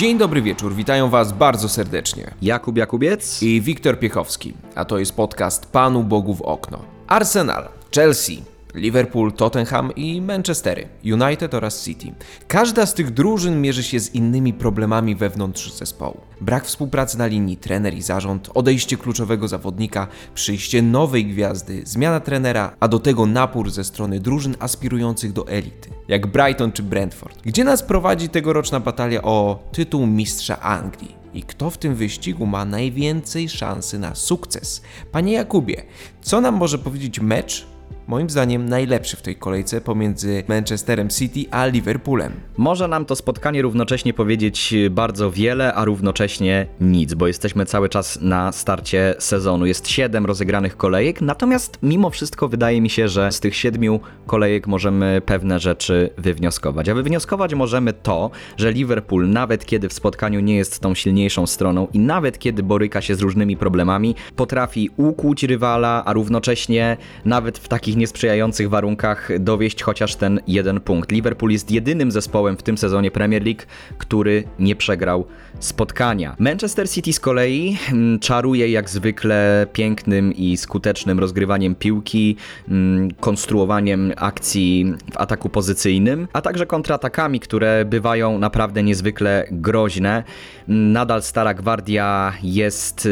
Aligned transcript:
Dzień 0.00 0.18
dobry 0.18 0.42
wieczór, 0.42 0.74
witają 0.74 1.10
Was 1.10 1.32
bardzo 1.32 1.68
serdecznie. 1.68 2.34
Jakub 2.42 2.76
Jakubiec 2.76 3.42
i 3.42 3.60
Wiktor 3.60 3.98
Piechowski, 3.98 4.54
a 4.74 4.84
to 4.84 4.98
jest 4.98 5.16
podcast 5.16 5.72
Panu 5.72 6.04
Bogu 6.04 6.34
w 6.34 6.42
okno. 6.42 6.78
Arsenal, 7.06 7.68
Chelsea, 7.94 8.42
Liverpool, 8.74 9.32
Tottenham 9.32 9.94
i 9.94 10.20
Manchestery, 10.20 10.88
United 11.04 11.54
oraz 11.54 11.84
City. 11.84 12.12
Każda 12.48 12.86
z 12.86 12.94
tych 12.94 13.10
drużyn 13.10 13.60
mierzy 13.60 13.82
się 13.82 14.00
z 14.00 14.14
innymi 14.14 14.52
problemami 14.52 15.16
wewnątrz 15.16 15.72
zespołu. 15.72 16.20
Brak 16.40 16.64
współpracy 16.64 17.18
na 17.18 17.26
linii 17.26 17.56
trener 17.56 17.94
i 17.94 18.02
zarząd, 18.02 18.50
odejście 18.54 18.96
kluczowego 18.96 19.48
zawodnika, 19.48 20.06
przyjście 20.34 20.82
nowej 20.82 21.26
gwiazdy, 21.26 21.82
zmiana 21.84 22.20
trenera, 22.20 22.76
a 22.80 22.88
do 22.88 22.98
tego 22.98 23.26
napór 23.26 23.70
ze 23.70 23.84
strony 23.84 24.20
drużyn 24.20 24.56
aspirujących 24.58 25.32
do 25.32 25.48
elity, 25.48 25.90
jak 26.08 26.26
Brighton 26.26 26.72
czy 26.72 26.82
Brentford. 26.82 27.42
Gdzie 27.42 27.64
nas 27.64 27.82
prowadzi 27.82 28.28
tegoroczna 28.28 28.80
batalia 28.80 29.22
o 29.22 29.58
tytuł 29.72 30.06
mistrza 30.06 30.60
Anglii? 30.60 31.20
I 31.34 31.42
kto 31.42 31.70
w 31.70 31.78
tym 31.78 31.94
wyścigu 31.94 32.46
ma 32.46 32.64
najwięcej 32.64 33.48
szansy 33.48 33.98
na 33.98 34.14
sukces? 34.14 34.82
Panie 35.12 35.32
Jakubie, 35.32 35.82
co 36.22 36.40
nam 36.40 36.54
może 36.54 36.78
powiedzieć 36.78 37.20
mecz 37.20 37.66
moim 38.10 38.30
zdaniem 38.30 38.68
najlepszy 38.68 39.16
w 39.16 39.22
tej 39.22 39.36
kolejce 39.36 39.80
pomiędzy 39.80 40.44
Manchesterem 40.48 41.08
City 41.08 41.44
a 41.50 41.66
Liverpoolem. 41.66 42.32
Może 42.56 42.88
nam 42.88 43.04
to 43.04 43.16
spotkanie 43.16 43.62
równocześnie 43.62 44.14
powiedzieć 44.14 44.74
bardzo 44.90 45.30
wiele, 45.30 45.74
a 45.74 45.84
równocześnie 45.84 46.66
nic, 46.80 47.14
bo 47.14 47.26
jesteśmy 47.26 47.66
cały 47.66 47.88
czas 47.88 48.20
na 48.20 48.52
starcie 48.52 49.14
sezonu. 49.18 49.66
Jest 49.66 49.88
siedem 49.88 50.26
rozegranych 50.26 50.76
kolejek, 50.76 51.20
natomiast 51.20 51.78
mimo 51.82 52.10
wszystko 52.10 52.48
wydaje 52.48 52.80
mi 52.80 52.90
się, 52.90 53.08
że 53.08 53.32
z 53.32 53.40
tych 53.40 53.56
siedmiu 53.56 54.00
kolejek 54.26 54.66
możemy 54.66 55.22
pewne 55.26 55.60
rzeczy 55.60 56.10
wywnioskować. 56.18 56.88
A 56.88 56.94
wywnioskować 56.94 57.54
możemy 57.54 57.92
to, 57.92 58.30
że 58.56 58.72
Liverpool, 58.72 59.28
nawet 59.28 59.66
kiedy 59.66 59.88
w 59.88 59.92
spotkaniu 59.92 60.40
nie 60.40 60.56
jest 60.56 60.80
tą 60.80 60.94
silniejszą 60.94 61.46
stroną 61.46 61.88
i 61.92 61.98
nawet 61.98 62.38
kiedy 62.38 62.62
boryka 62.62 63.00
się 63.00 63.14
z 63.14 63.20
różnymi 63.20 63.56
problemami, 63.56 64.14
potrafi 64.36 64.90
ukłuć 64.96 65.42
rywala, 65.42 66.02
a 66.04 66.12
równocześnie 66.12 66.96
nawet 67.24 67.58
w 67.58 67.68
takich 67.68 67.99
niesprzyjających 68.00 68.70
warunkach 68.70 69.28
dowieść 69.40 69.82
chociaż 69.82 70.16
ten 70.16 70.40
jeden 70.46 70.80
punkt. 70.80 71.12
Liverpool 71.12 71.52
jest 71.52 71.70
jedynym 71.70 72.10
zespołem 72.10 72.56
w 72.56 72.62
tym 72.62 72.78
sezonie 72.78 73.10
Premier 73.10 73.44
League, 73.44 73.62
który 73.98 74.44
nie 74.58 74.76
przegrał 74.76 75.24
spotkania. 75.58 76.36
Manchester 76.38 76.90
City 76.90 77.12
z 77.12 77.20
kolei 77.20 77.78
mm, 77.92 78.18
czaruje 78.18 78.70
jak 78.70 78.90
zwykle 78.90 79.66
pięknym 79.72 80.32
i 80.32 80.56
skutecznym 80.56 81.18
rozgrywaniem 81.18 81.74
piłki, 81.74 82.36
mm, 82.68 83.10
konstruowaniem 83.10 84.12
akcji 84.16 84.94
w 85.12 85.16
ataku 85.16 85.48
pozycyjnym, 85.48 86.28
a 86.32 86.40
także 86.42 86.66
kontratakami, 86.66 87.40
które 87.40 87.84
bywają 87.84 88.38
naprawdę 88.38 88.82
niezwykle 88.82 89.46
groźne. 89.50 90.24
Nadal 90.68 91.22
Stara 91.22 91.54
Gwardia 91.54 92.32
jest 92.42 93.06
y, 93.06 93.08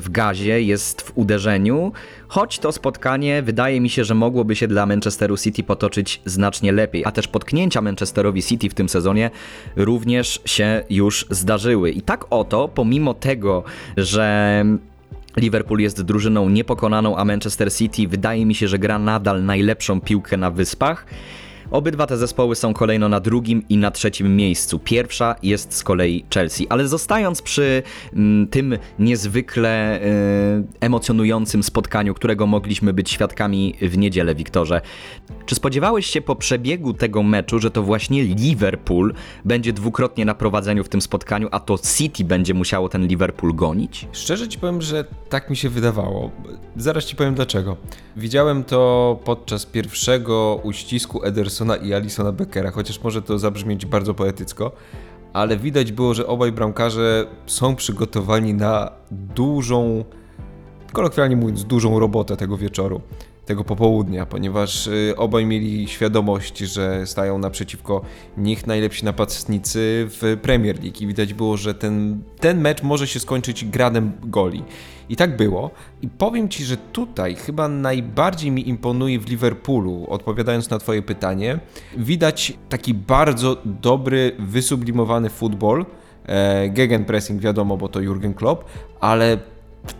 w 0.00 0.06
gazie, 0.10 0.62
jest 0.62 1.02
w 1.02 1.12
uderzeniu, 1.14 1.92
choć 2.30 2.58
to 2.58 2.72
spotkanie 2.72 3.42
wydaje 3.42 3.80
mi 3.80 3.90
się, 3.90 4.04
że 4.04 4.14
mogłoby 4.14 4.56
się 4.56 4.68
dla 4.68 4.86
Manchesteru 4.86 5.36
City 5.36 5.62
potoczyć 5.62 6.20
znacznie 6.24 6.72
lepiej, 6.72 7.04
a 7.04 7.10
też 7.12 7.28
potknięcia 7.28 7.80
Manchesterowi 7.80 8.42
City 8.42 8.68
w 8.68 8.74
tym 8.74 8.88
sezonie 8.88 9.30
również 9.76 10.40
się 10.44 10.84
już 10.90 11.26
zdarzyły. 11.30 11.90
I 11.90 12.02
tak 12.02 12.24
oto, 12.30 12.68
pomimo 12.68 13.14
tego, 13.14 13.64
że 13.96 14.64
Liverpool 15.36 15.80
jest 15.80 16.02
drużyną 16.02 16.48
niepokonaną, 16.48 17.16
a 17.16 17.24
Manchester 17.24 17.72
City 17.72 18.08
wydaje 18.08 18.46
mi 18.46 18.54
się, 18.54 18.68
że 18.68 18.78
gra 18.78 18.98
nadal 18.98 19.44
najlepszą 19.44 20.00
piłkę 20.00 20.36
na 20.36 20.50
wyspach. 20.50 21.06
Obydwa 21.70 22.06
te 22.06 22.16
zespoły 22.16 22.56
są 22.56 22.74
kolejno 22.74 23.08
na 23.08 23.20
drugim 23.20 23.62
i 23.68 23.76
na 23.76 23.90
trzecim 23.90 24.36
miejscu. 24.36 24.78
Pierwsza 24.78 25.34
jest 25.42 25.74
z 25.74 25.82
kolei 25.82 26.24
Chelsea. 26.34 26.66
Ale 26.68 26.88
zostając 26.88 27.42
przy 27.42 27.82
mm, 28.12 28.48
tym 28.48 28.78
niezwykle 28.98 30.00
y, 30.02 30.64
emocjonującym 30.80 31.62
spotkaniu, 31.62 32.14
którego 32.14 32.46
mogliśmy 32.46 32.92
być 32.92 33.10
świadkami 33.10 33.74
w 33.82 33.98
niedzielę, 33.98 34.34
Wiktorze, 34.34 34.80
czy 35.46 35.54
spodziewałeś 35.54 36.06
się 36.06 36.20
po 36.20 36.36
przebiegu 36.36 36.94
tego 36.94 37.22
meczu, 37.22 37.58
że 37.58 37.70
to 37.70 37.82
właśnie 37.82 38.24
Liverpool 38.24 39.14
będzie 39.44 39.72
dwukrotnie 39.72 40.24
na 40.24 40.34
prowadzeniu 40.34 40.84
w 40.84 40.88
tym 40.88 41.00
spotkaniu, 41.00 41.48
a 41.50 41.60
to 41.60 41.78
City 41.96 42.24
będzie 42.24 42.54
musiało 42.54 42.88
ten 42.88 43.06
Liverpool 43.06 43.54
gonić? 43.54 44.08
Szczerze 44.12 44.48
ci 44.48 44.58
powiem, 44.58 44.82
że 44.82 45.04
tak 45.28 45.50
mi 45.50 45.56
się 45.56 45.68
wydawało. 45.68 46.30
Zaraz 46.76 47.04
ci 47.04 47.16
powiem 47.16 47.34
dlaczego. 47.34 47.76
Widziałem 48.16 48.64
to 48.64 49.18
podczas 49.24 49.66
pierwszego 49.66 50.60
uścisku 50.62 51.24
Edersona 51.24 51.59
Edersona 51.60 51.76
i 51.76 51.94
Alisona 51.94 52.32
Beckera, 52.32 52.70
chociaż 52.70 53.02
może 53.02 53.22
to 53.22 53.38
zabrzmieć 53.38 53.86
bardzo 53.86 54.14
poetycko, 54.14 54.72
ale 55.32 55.56
widać 55.56 55.92
było, 55.92 56.14
że 56.14 56.26
obaj 56.26 56.52
bramkarze 56.52 57.26
są 57.46 57.76
przygotowani 57.76 58.54
na 58.54 58.90
dużą, 59.10 60.04
kolokwialnie 60.92 61.36
mówiąc, 61.36 61.64
dużą 61.64 61.98
robotę 61.98 62.36
tego 62.36 62.56
wieczoru 62.56 63.00
tego 63.50 63.64
popołudnia, 63.64 64.26
ponieważ 64.26 64.86
y, 64.86 65.14
obaj 65.16 65.46
mieli 65.46 65.88
świadomość, 65.88 66.58
że 66.58 67.06
stają 67.06 67.38
naprzeciwko 67.38 68.02
nich 68.36 68.66
najlepsi 68.66 69.04
napastnicy 69.04 70.06
w 70.08 70.38
Premier 70.42 70.82
League 70.82 70.96
i 71.00 71.06
widać 71.06 71.34
było, 71.34 71.56
że 71.56 71.74
ten, 71.74 72.22
ten 72.40 72.60
mecz 72.60 72.82
może 72.82 73.06
się 73.06 73.20
skończyć 73.20 73.64
gradem 73.64 74.12
goli. 74.22 74.64
I 75.08 75.16
tak 75.16 75.36
było. 75.36 75.70
I 76.02 76.08
powiem 76.08 76.48
Ci, 76.48 76.64
że 76.64 76.76
tutaj 76.76 77.34
chyba 77.34 77.68
najbardziej 77.68 78.50
mi 78.50 78.68
imponuje 78.68 79.18
w 79.18 79.28
Liverpoolu, 79.28 80.06
odpowiadając 80.08 80.70
na 80.70 80.78
Twoje 80.78 81.02
pytanie, 81.02 81.58
widać 81.96 82.52
taki 82.68 82.94
bardzo 82.94 83.56
dobry, 83.64 84.36
wysublimowany 84.38 85.30
futbol, 85.30 85.86
e, 86.26 86.68
gegenpressing 86.68 87.40
wiadomo, 87.42 87.76
bo 87.76 87.88
to 87.88 88.00
Jurgen 88.00 88.34
Klopp, 88.34 88.64
ale 89.00 89.38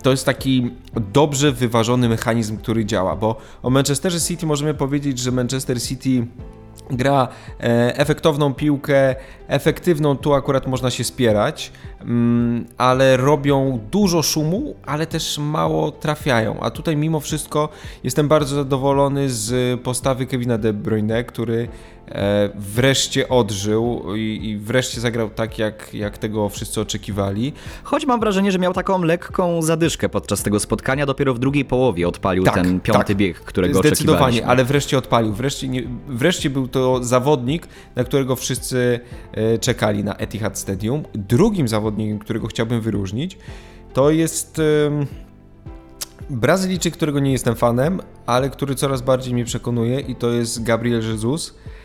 to 0.03 0.11
jest 0.11 0.27
taki 0.27 0.71
dobrze 1.13 1.53
wyważony 1.53 2.09
mechanizm, 2.09 2.57
który 2.57 2.85
działa, 2.85 3.17
bo 3.17 3.37
o 3.63 3.71
Manchesterze 3.71 4.21
City 4.21 4.47
możemy 4.47 4.75
powiedzieć, 4.75 5.19
że 5.19 5.31
Manchester 5.31 5.83
City 5.83 6.27
gra 6.91 7.29
e, 7.61 7.97
efektowną 7.97 8.55
piłkę, 8.55 9.15
efektywną, 9.49 10.17
tu 10.17 10.35
akurat 10.35 10.67
można 10.67 10.91
się 10.91 11.05
spierać, 11.05 11.73
mm, 12.01 12.67
ale 12.79 13.17
robią 13.17 13.81
dużo 13.91 14.23
szumu, 14.23 14.75
ale 14.87 15.07
też 15.07 15.39
mało 15.39 15.91
trafiają. 15.91 16.61
A 16.61 16.71
tutaj 16.71 16.97
mimo 16.97 17.21
wszystko 17.21 17.69
jestem 18.05 18.29
bardzo 18.29 18.57
zadowolony 18.57 19.31
z 19.31 19.81
postawy 19.81 20.27
Kevina 20.27 20.59
De 20.59 20.73
Bruyne, 20.73 21.25
który 21.25 21.69
wreszcie 22.55 23.29
odżył 23.29 24.17
i, 24.17 24.41
i, 24.43 24.57
wreszcie 24.57 25.01
zagrał 25.01 25.31
tak, 25.31 25.59
jak, 25.59 25.95
jak 25.95 26.19
tego 26.19 26.49
wszyscy 26.49 26.81
oczekiwali. 26.81 27.53
Choć 27.83 28.07
mam 28.07 28.21
wrażenie, 28.21 28.53
że 28.53 28.59
miał 28.59 28.73
taką 28.73 29.03
lekką 29.03 29.63
zadyszkę 29.63 30.09
podczas 30.09 30.43
tego 30.43 30.61
spotkania, 30.61 31.07
dopiero 31.07 31.35
w 31.35 31.39
drugiej 31.39 31.65
połowie 31.65 32.09
odpalił 32.09 32.45
tak, 32.45 32.55
ten 32.55 32.81
piąty 32.81 33.07
tak. 33.07 33.17
bieg, 33.17 33.41
którego 33.41 33.79
Zdecydowanie, 33.79 34.47
ale 34.47 34.65
wreszcie 34.65 34.99
odpalił. 34.99 35.33
Wreszcie, 35.33 35.69
nie, 35.69 35.83
wreszcie 36.09 36.51
był 36.51 36.69
to 36.69 37.05
zawodnik, 37.05 37.69
na 37.97 38.05
którego 38.05 38.37
wszyscy 38.37 39.01
e, 39.33 39.59
czekali 39.59 40.05
na 40.05 40.17
Etihad 40.17 40.59
Stadium. 40.59 41.03
Drugim 41.15 41.69
zawodnikiem, 41.69 42.19
którego 42.19 42.47
chciałbym 42.47 42.81
wyróżnić, 42.81 43.39
to 43.93 44.11
jest... 44.11 44.61
Brazylijczyk, 46.31 46.95
którego 46.95 47.21
nie 47.21 47.33
jestem 47.33 47.57
fanem, 47.57 48.01
ale 48.27 48.51
który 48.51 48.75
coraz 48.75 49.03
bardziej 49.03 49.35
mnie 49.35 49.45
przekonuje 49.45 50.01
i 50.01 50.15
to 50.15 50.31
jest 50.31 50.63
Gabriel 50.63 51.03
Jesus 51.03 51.55
E, 51.55 51.80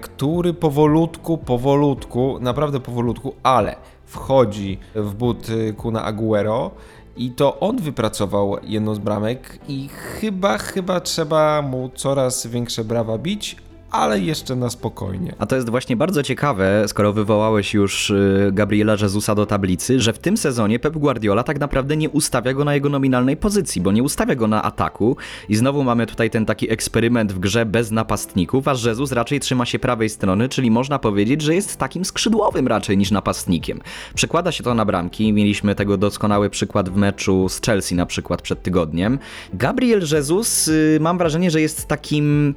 który 0.00 0.54
powolutku, 0.54 1.38
powolutku, 1.38 2.38
naprawdę 2.40 2.80
powolutku, 2.80 3.34
ale 3.42 3.76
wchodzi 4.04 4.78
w 4.94 5.14
but 5.14 5.46
Kuna 5.76 6.04
Aguero 6.04 6.70
i 7.16 7.30
to 7.30 7.60
on 7.60 7.76
wypracował 7.76 8.56
jedną 8.62 8.94
z 8.94 8.98
bramek 8.98 9.58
i 9.68 9.88
chyba, 9.88 10.58
chyba 10.58 11.00
trzeba 11.00 11.62
mu 11.62 11.90
coraz 11.94 12.46
większe 12.46 12.84
brawa 12.84 13.18
bić, 13.18 13.56
ale 13.90 14.20
jeszcze 14.20 14.56
na 14.56 14.70
spokojnie. 14.70 15.34
A 15.38 15.46
to 15.46 15.56
jest 15.56 15.70
właśnie 15.70 15.96
bardzo 15.96 16.22
ciekawe, 16.22 16.84
skoro 16.86 17.12
wywołałeś 17.12 17.74
już 17.74 18.10
y, 18.10 18.50
Gabriela 18.52 18.96
Jezusa 19.02 19.34
do 19.34 19.46
tablicy, 19.46 20.00
że 20.00 20.12
w 20.12 20.18
tym 20.18 20.36
sezonie 20.36 20.78
Pep 20.78 20.96
Guardiola 20.96 21.42
tak 21.42 21.60
naprawdę 21.60 21.96
nie 21.96 22.10
ustawia 22.10 22.54
go 22.54 22.64
na 22.64 22.74
jego 22.74 22.88
nominalnej 22.88 23.36
pozycji, 23.36 23.80
bo 23.80 23.92
nie 23.92 24.02
ustawia 24.02 24.34
go 24.34 24.46
na 24.46 24.62
ataku 24.62 25.16
i 25.48 25.56
znowu 25.56 25.84
mamy 25.84 26.06
tutaj 26.06 26.30
ten 26.30 26.46
taki 26.46 26.72
eksperyment 26.72 27.32
w 27.32 27.38
grze 27.38 27.66
bez 27.66 27.90
napastników, 27.90 28.68
a 28.68 28.74
Jezus 28.86 29.12
raczej 29.12 29.40
trzyma 29.40 29.66
się 29.66 29.78
prawej 29.78 30.08
strony, 30.08 30.48
czyli 30.48 30.70
można 30.70 30.98
powiedzieć, 30.98 31.42
że 31.42 31.54
jest 31.54 31.76
takim 31.76 32.04
skrzydłowym 32.04 32.68
raczej 32.68 32.98
niż 32.98 33.10
napastnikiem. 33.10 33.80
Przekłada 34.14 34.52
się 34.52 34.64
to 34.64 34.74
na 34.74 34.84
bramki, 34.84 35.32
mieliśmy 35.32 35.74
tego 35.74 35.96
doskonały 35.96 36.50
przykład 36.50 36.88
w 36.88 36.96
meczu 36.96 37.48
z 37.48 37.60
Chelsea 37.60 37.94
na 37.94 38.06
przykład 38.06 38.42
przed 38.42 38.62
tygodniem. 38.62 39.18
Gabriel 39.54 40.02
Jesus, 40.12 40.68
y, 40.68 40.98
mam 41.00 41.18
wrażenie, 41.18 41.50
że 41.50 41.60
jest 41.60 41.86
takim 41.86 42.54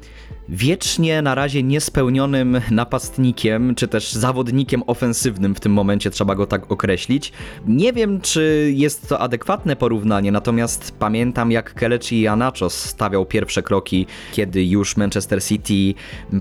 wiecznie 0.51 1.21
na 1.21 1.35
razie 1.35 1.63
niespełnionym 1.63 2.61
napastnikiem, 2.71 3.75
czy 3.75 3.87
też 3.87 4.13
zawodnikiem 4.13 4.83
ofensywnym 4.87 5.55
w 5.55 5.59
tym 5.59 5.73
momencie 5.73 6.09
trzeba 6.09 6.35
go 6.35 6.47
tak 6.47 6.71
określić. 6.71 7.31
Nie 7.67 7.93
wiem, 7.93 8.21
czy 8.21 8.71
jest 8.75 9.09
to 9.09 9.19
adekwatne 9.19 9.75
porównanie, 9.75 10.31
natomiast 10.31 10.95
pamiętam 10.99 11.51
jak 11.51 11.73
Kelechi 11.73 12.21
Iheanacho 12.21 12.69
stawiał 12.69 13.25
pierwsze 13.25 13.63
kroki, 13.63 14.05
kiedy 14.31 14.65
już 14.65 14.97
Manchester 14.97 15.43
City 15.43 15.93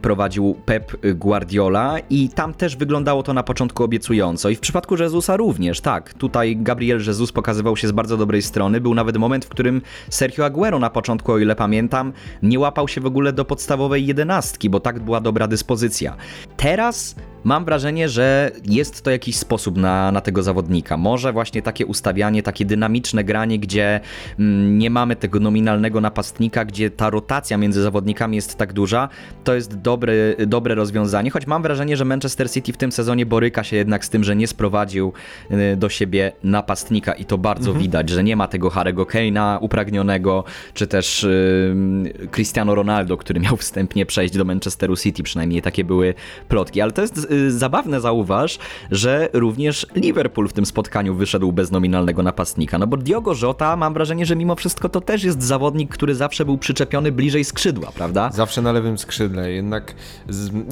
prowadził 0.03 0.57
Pep 0.65 0.97
Guardiola 1.15 1.99
i 2.11 2.29
tam 2.29 2.55
też 2.55 2.77
wyglądało 2.77 3.23
to 3.23 3.35
na 3.35 3.43
początku 3.43 3.85
obiecująco 3.85 4.51
i 4.51 4.57
w 4.57 4.61
przypadku 4.61 4.97
Jezusa 4.97 5.37
również, 5.37 5.81
tak. 5.81 6.15
Tutaj 6.15 6.57
Gabriel 6.57 6.99
Jesus 7.07 7.33
pokazywał 7.33 7.77
się 7.77 7.89
z 7.89 7.93
bardzo 7.93 8.17
dobrej 8.17 8.43
strony, 8.43 8.81
był 8.81 8.95
nawet 8.95 9.17
moment, 9.17 9.45
w 9.45 9.49
którym 9.49 9.83
Sergio 10.09 10.45
Aguero 10.45 10.79
na 10.79 10.91
początku, 10.91 11.33
o 11.33 11.39
ile 11.39 11.57
pamiętam, 11.57 12.13
nie 12.43 12.59
łapał 12.59 12.89
się 12.89 13.01
w 13.01 13.07
ogóle 13.07 13.33
do 13.33 13.45
podstawowej 13.45 14.00
jedenastki, 14.07 14.71
bo 14.71 14.81
tak 14.81 15.01
była 15.01 15.21
dobra 15.21 15.49
dyspozycja. 15.49 16.17
Teraz 16.57 17.15
Mam 17.45 17.65
wrażenie, 17.65 18.09
że 18.09 18.51
jest 18.65 19.03
to 19.03 19.11
jakiś 19.11 19.37
sposób 19.37 19.77
na, 19.77 20.13
na 20.13 20.21
tego 20.21 20.43
zawodnika. 20.43 20.97
Może 20.97 21.33
właśnie 21.33 21.63
takie 21.63 21.87
ustawianie, 21.87 22.43
takie 22.43 22.65
dynamiczne 22.65 23.25
granie, 23.25 23.59
gdzie 23.59 24.01
mm, 24.39 24.79
nie 24.79 24.91
mamy 24.91 25.17
tego 25.17 25.41
nominalnego 25.41 26.01
napastnika, 26.01 26.65
gdzie 26.65 26.91
ta 26.91 27.11
rotacja 27.11 27.59
między 27.59 27.83
zawodnikami 27.83 28.37
jest 28.37 28.57
tak 28.57 28.73
duża, 28.73 29.09
to 29.45 29.55
jest 29.55 29.79
dobre, 29.79 30.13
dobre 30.47 30.75
rozwiązanie. 30.75 31.31
Choć 31.31 31.47
mam 31.47 31.63
wrażenie, 31.63 31.97
że 31.97 32.05
Manchester 32.05 32.51
City 32.51 32.73
w 32.73 32.77
tym 32.77 32.93
sezonie 32.93 33.27
boryka 33.27 33.65
się 33.65 33.77
jednak 33.77 34.05
z 34.05 34.11
tym, 34.11 34.25
że 34.25 34.37
nie 34.37 34.47
sprowadził 34.47 35.13
y, 35.51 35.77
do 35.77 35.89
siebie 35.89 36.33
napastnika 36.45 37.13
i 37.13 37.25
to 37.25 37.39
bardzo 37.39 37.71
mhm. 37.71 37.83
widać, 37.83 38.09
że 38.09 38.25
nie 38.25 38.37
ma 38.37 38.49
tego 38.49 38.71
Harego 38.71 39.05
Kane'a 39.05 39.59
upragnionego, 39.61 40.45
czy 40.75 40.87
też 40.87 41.23
yy, 41.23 42.29
Cristiano 42.31 42.75
Ronaldo, 42.75 43.17
który 43.17 43.41
miał 43.41 43.57
wstępnie 43.57 44.07
przejść 44.07 44.37
do 44.37 44.45
Manchesteru 44.45 44.97
City, 44.97 45.23
przynajmniej 45.23 45.63
takie 45.63 45.85
były 45.85 46.15
plotki. 46.49 46.81
Ale 46.81 46.93
to 46.93 47.03
jest 47.03 47.30
zabawne 47.49 48.01
zauważ, 48.01 48.59
że 48.91 49.29
również 49.33 49.87
Liverpool 49.95 50.49
w 50.49 50.53
tym 50.53 50.67
spotkaniu 50.67 51.15
wyszedł 51.15 51.53
bez 51.53 51.71
nominalnego 51.71 52.23
napastnika. 52.23 52.79
No 52.79 52.87
bo 52.87 52.97
Diogo 52.97 53.35
Jota 53.43 53.77
mam 53.77 53.95
wrażenie, 53.95 54.27
że 54.27 54.37
mimo 54.37 54.57
wszystko 54.57 54.89
to 54.89 55.01
też 55.01 55.25
jest 55.25 55.43
zawodnik, 55.43 55.91
który 55.91 56.15
zawsze 56.15 56.45
był 56.45 56.59
przyczepiony 56.59 57.13
bliżej 57.13 57.45
skrzydła, 57.45 57.93
prawda? 57.95 58.31
Zawsze 58.33 58.63
na 58.63 58.73
lewym 58.73 58.99
skrzydle. 58.99 59.53
Jednak 59.53 59.95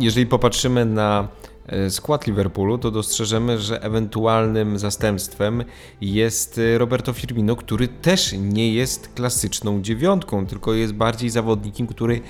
jeżeli 0.01 0.27
popatrzymy 0.27 0.85
na 0.85 1.29
e, 1.67 1.91
skład 1.91 2.27
Liverpoolu, 2.27 2.79
to 2.79 2.91
dostrzeżemy, 2.91 3.59
że 3.59 3.83
ewentualnym 3.83 4.79
zastępstwem 4.79 5.65
jest 6.01 6.59
e, 6.59 6.79
Roberto 6.79 7.13
Firmino, 7.13 7.57
który 7.57 7.89
też 7.89 8.35
nie 8.39 8.73
jest 8.75 9.15
klasyczną 9.15 9.83
dziewiątką, 9.83 10.47
tylko 10.47 10.75
jest 10.75 10.93
bardziej 10.93 11.31
zawodnikiem, 11.31 11.87
który 11.87 12.21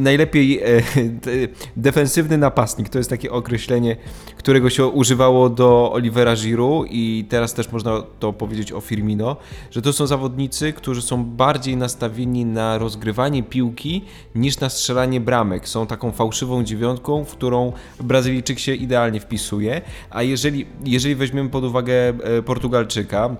najlepiej 0.00 0.58
e, 0.58 0.82
defensywny 1.76 2.38
napastnik. 2.38 2.88
To 2.88 2.98
jest 2.98 3.10
takie 3.10 3.30
określenie, 3.30 3.96
którego 4.36 4.70
się 4.70 4.86
używało 4.86 5.50
do 5.50 5.92
Olivera 5.92 6.36
Giroud 6.36 6.86
i 6.90 7.24
teraz 7.28 7.54
też 7.54 7.72
można 7.72 8.02
to 8.18 8.32
powiedzieć 8.32 8.72
o 8.72 8.80
Firmino, 8.80 9.36
że 9.70 9.82
to 9.82 9.92
są 9.92 10.06
zawodnicy, 10.06 10.72
którzy 10.72 11.02
są 11.02 11.24
bardziej 11.24 11.76
nastawieni 11.76 12.44
na 12.44 12.78
rozgrywanie 12.78 13.42
piłki 13.42 14.04
niż 14.34 14.60
na 14.60 14.68
strzelanie 14.68 15.20
bramek. 15.20 15.68
Są 15.68 15.86
taką 15.86 16.12
fałszywą 16.12 16.64
dziewiątką, 16.64 17.24
w 17.24 17.32
którą 17.32 17.72
Brazylijczyk 18.00 18.58
się 18.58 18.74
idealnie 18.74 19.20
wpisuje, 19.20 19.80
a 20.10 20.22
jeżeli, 20.22 20.66
jeżeli 20.84 21.14
weźmiemy 21.14 21.50
pod 21.50 21.64
uwagę 21.64 22.12
Portugalczyka, 22.44 23.36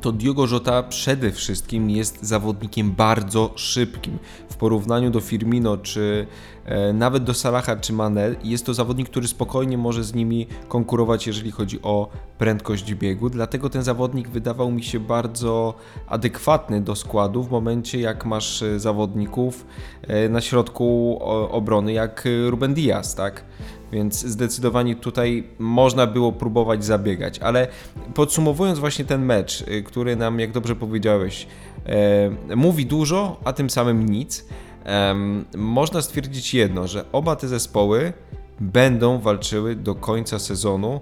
to 0.00 0.12
Diogo 0.12 0.46
Jota 0.46 0.82
przede 0.82 1.30
wszystkim 1.30 1.90
jest 1.90 2.22
zawodnikiem 2.22 2.92
bardzo 2.92 3.52
szybkim. 3.56 4.18
W 4.50 4.56
porównaniu 4.56 5.10
do 5.10 5.20
Firmino 5.20 5.76
czy 5.76 6.26
e, 6.64 6.92
nawet 6.92 7.24
do 7.24 7.34
Salaha 7.34 7.76
czy 7.76 7.92
Mane 7.92 8.34
jest 8.44 8.66
to 8.66 8.74
zawodnik, 8.74 9.08
który 9.08 9.28
spokojnie 9.28 9.78
może 9.78 10.04
z 10.04 10.14
nimi 10.14 10.46
konkurować, 10.68 11.26
jeżeli 11.26 11.50
chodzi 11.50 11.82
o 11.82 12.08
prędkość 12.38 12.94
biegu. 12.94 13.30
Dlatego 13.30 13.70
ten 13.70 13.82
zawodnik 13.82 14.28
wydawał 14.28 14.70
mi 14.70 14.82
się 14.82 15.00
bardzo 15.00 15.74
adekwatny 16.06 16.80
do 16.80 16.96
składu 16.96 17.42
w 17.42 17.50
momencie, 17.50 18.00
jak 18.00 18.26
masz 18.26 18.62
e, 18.62 18.80
zawodników 18.80 19.66
e, 20.02 20.28
na 20.28 20.40
środku 20.40 21.18
obrony, 21.50 21.92
jak 21.92 22.24
Ruben 22.48 22.74
Diaz, 22.74 23.14
tak? 23.14 23.44
Więc 23.92 24.20
zdecydowanie 24.20 24.96
tutaj 24.96 25.44
można 25.58 26.06
było 26.06 26.32
próbować 26.32 26.84
zabiegać. 26.84 27.38
Ale 27.38 27.68
podsumowując 28.14 28.78
właśnie 28.78 29.04
ten 29.04 29.24
mecz, 29.24 29.60
y, 29.60 29.82
który 29.82 30.16
nam, 30.16 30.40
jak 30.40 30.52
dobrze 30.52 30.76
powiedziałeś, 30.76 31.46
e, 31.86 32.56
mówi 32.56 32.86
dużo, 32.86 33.40
a 33.44 33.52
tym 33.52 33.70
samym 33.70 34.08
nic, 34.08 34.46
e, 34.86 35.14
można 35.56 36.02
stwierdzić 36.02 36.54
jedno, 36.54 36.86
że 36.86 37.04
oba 37.12 37.36
te 37.36 37.48
zespoły 37.48 38.12
będą 38.60 39.18
walczyły 39.18 39.76
do 39.76 39.94
końca 39.94 40.38
sezonu 40.38 41.00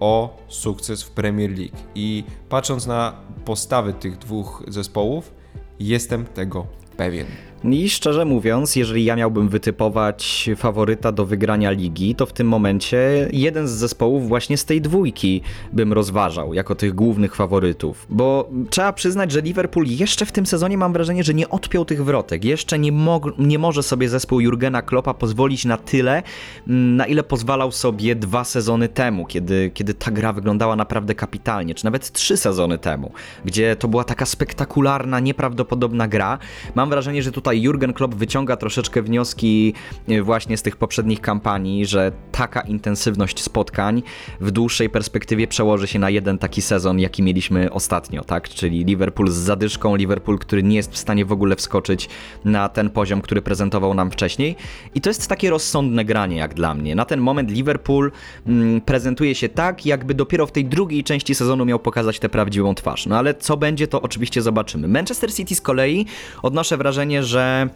o 0.00 0.36
sukces 0.48 1.02
w 1.02 1.10
Premier 1.10 1.50
League. 1.58 1.76
I 1.94 2.24
patrząc 2.48 2.86
na 2.86 3.12
postawy 3.44 3.92
tych 3.92 4.18
dwóch 4.18 4.62
zespołów, 4.68 5.34
jestem 5.80 6.24
tego 6.24 6.66
pewien. 6.96 7.26
I 7.64 7.90
szczerze 7.90 8.24
mówiąc, 8.24 8.76
jeżeli 8.76 9.04
ja 9.04 9.16
miałbym 9.16 9.48
wytypować 9.48 10.50
faworyta 10.56 11.12
do 11.12 11.26
wygrania 11.26 11.70
ligi, 11.70 12.14
to 12.14 12.26
w 12.26 12.32
tym 12.32 12.48
momencie 12.48 13.28
jeden 13.32 13.68
z 13.68 13.70
zespołów 13.70 14.28
właśnie 14.28 14.56
z 14.56 14.64
tej 14.64 14.80
dwójki 14.80 15.42
bym 15.72 15.92
rozważał 15.92 16.54
jako 16.54 16.74
tych 16.74 16.94
głównych 16.94 17.36
faworytów. 17.36 18.06
Bo 18.10 18.50
trzeba 18.70 18.92
przyznać, 18.92 19.32
że 19.32 19.40
Liverpool 19.40 19.86
jeszcze 19.86 20.26
w 20.26 20.32
tym 20.32 20.46
sezonie 20.46 20.78
mam 20.78 20.92
wrażenie, 20.92 21.24
że 21.24 21.34
nie 21.34 21.48
odpiął 21.48 21.84
tych 21.84 22.04
wrotek. 22.04 22.44
Jeszcze 22.44 22.78
nie, 22.78 22.92
nie 23.38 23.58
może 23.58 23.82
sobie 23.82 24.08
zespół 24.08 24.40
Jurgena 24.40 24.82
Kloppa 24.82 25.14
pozwolić 25.14 25.64
na 25.64 25.76
tyle, 25.76 26.22
mm, 26.68 26.96
na 26.96 27.06
ile 27.06 27.22
pozwalał 27.22 27.72
sobie 27.72 28.14
dwa 28.14 28.44
sezony 28.44 28.88
temu, 28.88 29.26
kiedy, 29.26 29.70
kiedy 29.74 29.94
ta 29.94 30.10
gra 30.10 30.32
wyglądała 30.32 30.76
naprawdę 30.76 31.14
kapitalnie, 31.14 31.74
czy 31.74 31.84
nawet 31.84 32.12
trzy 32.12 32.36
sezony 32.36 32.78
temu, 32.78 33.12
gdzie 33.44 33.76
to 33.76 33.88
była 33.88 34.04
taka 34.04 34.26
spektakularna, 34.26 35.20
nieprawdopodobna 35.20 36.08
gra. 36.08 36.38
Mam 36.74 36.90
wrażenie, 36.90 37.22
że 37.22 37.32
tutaj 37.32 37.49
tutaj 37.50 37.62
Jurgen 37.62 37.92
Klopp 37.92 38.14
wyciąga 38.14 38.56
troszeczkę 38.56 39.02
wnioski 39.02 39.74
e, 40.08 40.22
właśnie 40.22 40.56
z 40.56 40.62
tych 40.62 40.76
poprzednich 40.76 41.20
kampanii, 41.20 41.86
że 41.86 42.12
taka 42.32 42.60
intensywność 42.60 43.42
spotkań 43.42 44.02
w 44.40 44.50
dłuższej 44.50 44.90
perspektywie 44.90 45.46
przełoży 45.46 45.86
się 45.86 45.98
na 45.98 46.10
jeden 46.10 46.38
taki 46.38 46.62
sezon, 46.62 46.98
jaki 46.98 47.22
mieliśmy 47.22 47.72
ostatnio, 47.72 48.24
tak? 48.24 48.48
Czyli 48.48 48.84
Liverpool 48.84 49.30
z 49.30 49.34
zadyszką, 49.34 49.96
Liverpool, 49.96 50.38
który 50.38 50.62
nie 50.62 50.76
jest 50.76 50.92
w 50.92 50.98
stanie 50.98 51.24
w 51.24 51.32
ogóle 51.32 51.56
wskoczyć 51.56 52.08
na 52.44 52.68
ten 52.68 52.90
poziom, 52.90 53.20
który 53.20 53.42
prezentował 53.42 53.94
nam 53.94 54.10
wcześniej. 54.10 54.56
I 54.94 55.00
to 55.00 55.10
jest 55.10 55.28
takie 55.28 55.50
rozsądne 55.50 56.04
granie, 56.04 56.36
jak 56.36 56.54
dla 56.54 56.74
mnie. 56.74 56.94
Na 56.94 57.04
ten 57.04 57.20
moment 57.20 57.50
Liverpool 57.50 58.12
mm, 58.46 58.80
prezentuje 58.80 59.34
się 59.34 59.48
tak, 59.48 59.86
jakby 59.86 60.14
dopiero 60.14 60.46
w 60.46 60.52
tej 60.52 60.64
drugiej 60.64 61.04
części 61.04 61.34
sezonu 61.34 61.64
miał 61.64 61.78
pokazać 61.78 62.18
tę 62.18 62.28
prawdziwą 62.28 62.74
twarz. 62.74 63.06
No 63.06 63.18
ale 63.18 63.34
co 63.34 63.56
będzie, 63.56 63.86
to 63.86 64.02
oczywiście 64.02 64.42
zobaczymy. 64.42 64.88
Manchester 64.88 65.34
City 65.34 65.54
z 65.54 65.60
kolei 65.60 66.06
odnoszę 66.42 66.76
wrażenie, 66.76 67.22
że 67.22 67.39
że 67.40 67.68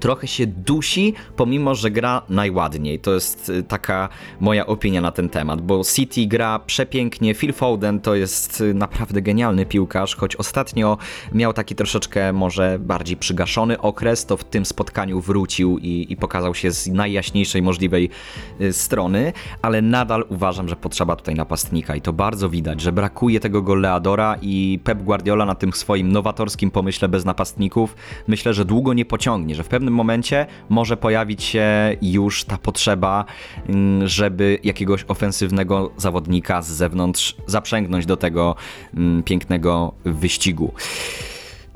trochę 0.00 0.26
się 0.26 0.46
dusi, 0.46 1.14
pomimo 1.36 1.74
że 1.74 1.90
gra 1.90 2.22
najładniej. 2.28 2.98
To 2.98 3.14
jest 3.14 3.48
y, 3.48 3.62
taka 3.62 4.08
moja 4.40 4.66
opinia 4.66 5.00
na 5.00 5.10
ten 5.10 5.28
temat, 5.28 5.60
bo 5.60 5.82
City 5.94 6.26
gra 6.26 6.58
przepięknie, 6.58 7.34
Phil 7.34 7.52
Foden 7.52 8.00
to 8.00 8.14
jest 8.14 8.60
y, 8.60 8.74
naprawdę 8.74 9.22
genialny 9.22 9.66
piłkarz, 9.66 10.16
choć 10.16 10.36
ostatnio 10.36 10.98
miał 11.32 11.52
taki 11.52 11.74
troszeczkę 11.74 12.32
może 12.32 12.78
bardziej 12.78 13.16
przygaszony 13.16 13.80
okres, 13.80 14.26
to 14.26 14.36
w 14.36 14.44
tym 14.44 14.64
spotkaniu 14.64 15.20
wrócił 15.20 15.78
i, 15.78 16.06
i 16.08 16.16
pokazał 16.16 16.54
się 16.54 16.70
z 16.70 16.86
najjaśniejszej 16.86 17.62
możliwej 17.62 18.10
y, 18.60 18.72
strony, 18.72 19.32
ale 19.62 19.82
nadal 19.82 20.24
uważam, 20.28 20.68
że 20.68 20.76
potrzeba 20.76 21.16
tutaj 21.16 21.34
napastnika 21.34 21.96
i 21.96 22.00
to 22.00 22.12
bardzo 22.12 22.48
widać, 22.48 22.80
że 22.80 22.92
brakuje 22.92 23.40
tego 23.40 23.62
goleadora 23.62 24.36
i 24.42 24.78
Pep 24.84 25.02
Guardiola 25.02 25.44
na 25.44 25.54
tym 25.54 25.72
swoim 25.72 26.12
nowatorskim 26.12 26.70
pomyśle 26.70 27.08
bez 27.08 27.24
napastników 27.24 27.96
myślę, 28.28 28.54
że 28.54 28.64
długo 28.64 28.94
nie 28.94 29.04
pociągnie, 29.04 29.54
że 29.54 29.62
w 29.62 29.68
pewnym 29.68 29.93
momencie 29.94 30.46
może 30.68 30.96
pojawić 30.96 31.42
się 31.42 31.96
już 32.02 32.44
ta 32.44 32.58
potrzeba, 32.58 33.24
mm, 33.68 34.08
żeby 34.08 34.58
jakiegoś 34.64 35.04
ofensywnego 35.08 35.90
zawodnika 35.96 36.62
z 36.62 36.68
zewnątrz 36.68 37.36
zaprzęgnąć 37.46 38.06
do 38.06 38.16
tego 38.16 38.56
mm, 38.94 39.22
pięknego 39.22 39.92
wyścigu. 40.04 40.72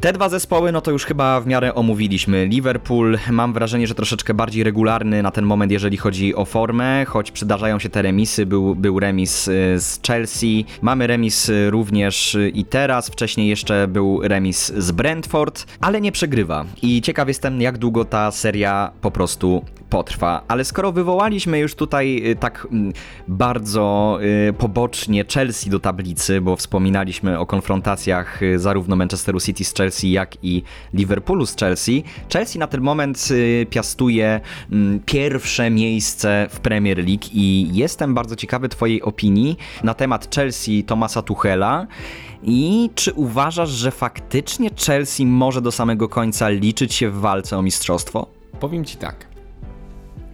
Te 0.00 0.12
dwa 0.12 0.28
zespoły, 0.28 0.73
no 0.73 0.81
to 0.81 0.90
już 0.90 1.05
chyba 1.05 1.40
w 1.40 1.47
miarę 1.47 1.75
omówiliśmy. 1.75 2.47
Liverpool, 2.47 3.19
mam 3.31 3.52
wrażenie, 3.52 3.87
że 3.87 3.95
troszeczkę 3.95 4.35
bardziej 4.35 4.64
regularny 4.64 5.23
na 5.23 5.31
ten 5.31 5.45
moment, 5.45 5.73
jeżeli 5.73 5.97
chodzi 5.97 6.35
o 6.35 6.45
formę, 6.45 7.05
choć 7.05 7.31
przydarzają 7.31 7.78
się 7.78 7.88
te 7.88 8.02
remisy. 8.02 8.47
Był, 8.47 8.75
był 8.75 9.00
remis 9.00 9.49
y, 9.49 9.76
z 9.78 10.00
Chelsea, 10.07 10.64
mamy 10.83 11.07
remis 11.07 11.49
y, 11.49 11.71
również 11.71 12.35
y, 12.35 12.49
i 12.49 12.64
teraz, 12.64 13.09
wcześniej 13.09 13.49
jeszcze 13.49 13.88
był 13.88 14.21
remis 14.23 14.73
z 14.76 14.90
Brentford, 14.93 15.67
ale 15.81 16.00
nie 16.00 16.12
przegrywa. 16.12 16.64
I 16.83 17.02
ciekaw 17.02 17.28
jestem, 17.28 17.61
jak 17.61 17.78
długo 17.78 18.05
ta 18.05 18.31
seria 18.31 18.90
po 19.00 19.11
prostu 19.11 19.64
potrwa. 19.90 20.43
Ale 20.49 20.64
skoro 20.64 20.93
wywołaliśmy 20.93 21.59
już 21.59 21.75
tutaj 21.75 22.37
tak 22.40 22.67
mm, 22.73 22.93
bardzo 23.28 24.19
pobocznie 24.59 25.25
Chelsea 25.35 25.71
do 25.71 25.81
tablicy, 25.81 26.40
bo 26.40 26.57
wspominaliśmy 26.57 27.38
o 27.38 27.47
konfrontacjach 27.47 28.40
zarówno 28.57 28.97
Manchesteru 28.97 29.40
City 29.40 29.64
z 29.64 29.75
Chelsea, 29.75 29.88
Chelsea, 29.88 30.12
jak 30.12 30.37
i 30.42 30.62
Liverpoolu 30.95 31.47
z 31.47 31.57
Chelsea. 31.57 32.02
Chelsea 32.33 32.59
na 32.59 32.66
ten 32.66 32.80
moment 32.80 33.28
y, 33.30 33.66
piastuje 33.71 34.40
mm, 34.73 35.00
pierwsze 35.00 35.71
miejsce 35.71 36.47
w 36.50 36.61
Premier 36.61 36.99
League 36.99 37.25
i 37.33 37.68
jestem 37.73 38.14
bardzo 38.14 38.37
ciekawy 38.37 38.68
Twojej 38.68 39.02
opinii 39.02 39.57
na 39.83 39.95
temat 39.95 40.35
Chelsea 40.35 40.85
Tomasa 40.85 41.23
Tuchela. 41.23 41.87
I 42.42 42.90
czy 42.95 43.12
uważasz, 43.12 43.71
że 43.71 43.90
faktycznie 43.90 44.71
Chelsea 44.87 45.26
może 45.26 45.62
do 45.62 45.73
samego 45.73 46.09
końca 46.09 46.49
liczyć 46.49 46.95
się 46.95 47.11
w 47.11 47.21
walce 47.21 47.59
o 47.59 47.62
mistrzostwo? 47.62 48.26
Powiem 48.61 48.85
Ci 48.85 48.97
tak. 48.97 49.26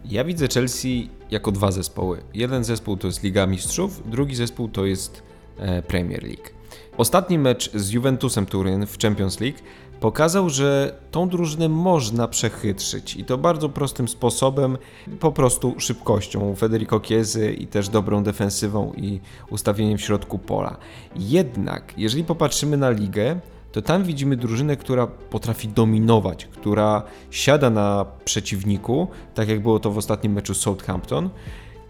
Ja 0.04 0.24
widzę 0.24 0.48
Chelsea 0.54 1.10
jako 1.30 1.52
dwa 1.52 1.70
zespoły. 1.72 2.22
Jeden 2.34 2.64
zespół 2.64 2.96
to 2.96 3.06
jest 3.06 3.22
Liga 3.22 3.46
Mistrzów, 3.46 4.10
drugi 4.10 4.34
zespół 4.34 4.68
to 4.68 4.86
jest 4.86 5.22
e, 5.58 5.82
Premier 5.82 6.22
League. 6.22 6.53
Ostatni 6.96 7.38
mecz 7.38 7.70
z 7.72 7.90
Juventusem 7.90 8.46
Turyn 8.46 8.86
w 8.86 8.98
Champions 8.98 9.40
League 9.40 9.58
pokazał, 10.00 10.50
że 10.50 10.96
tą 11.10 11.28
drużynę 11.28 11.68
można 11.68 12.28
przechytrzyć 12.28 13.16
i 13.16 13.24
to 13.24 13.38
bardzo 13.38 13.68
prostym 13.68 14.08
sposobem, 14.08 14.78
po 15.20 15.32
prostu 15.32 15.74
szybkością 15.78 16.54
Federico 16.54 17.00
Chiesy 17.00 17.52
i 17.52 17.66
też 17.66 17.88
dobrą 17.88 18.22
defensywą 18.22 18.92
i 18.96 19.20
ustawieniem 19.50 19.98
w 19.98 20.00
środku 20.00 20.38
pola. 20.38 20.76
Jednak, 21.16 21.94
jeżeli 21.96 22.24
popatrzymy 22.24 22.76
na 22.76 22.90
ligę, 22.90 23.40
to 23.72 23.82
tam 23.82 24.04
widzimy 24.04 24.36
drużynę, 24.36 24.76
która 24.76 25.06
potrafi 25.06 25.68
dominować, 25.68 26.44
która 26.44 27.02
siada 27.30 27.70
na 27.70 28.06
przeciwniku, 28.24 29.08
tak 29.34 29.48
jak 29.48 29.62
było 29.62 29.78
to 29.78 29.90
w 29.90 29.98
ostatnim 29.98 30.32
meczu 30.32 30.54
Southampton 30.54 31.30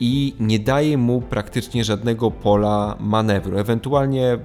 i 0.01 0.35
nie 0.41 0.59
daje 0.59 0.99
mu 0.99 1.21
praktycznie 1.21 1.85
żadnego 1.85 2.31
pola 2.31 2.97
manewru. 3.01 3.59
Ewentualnie 3.59 4.39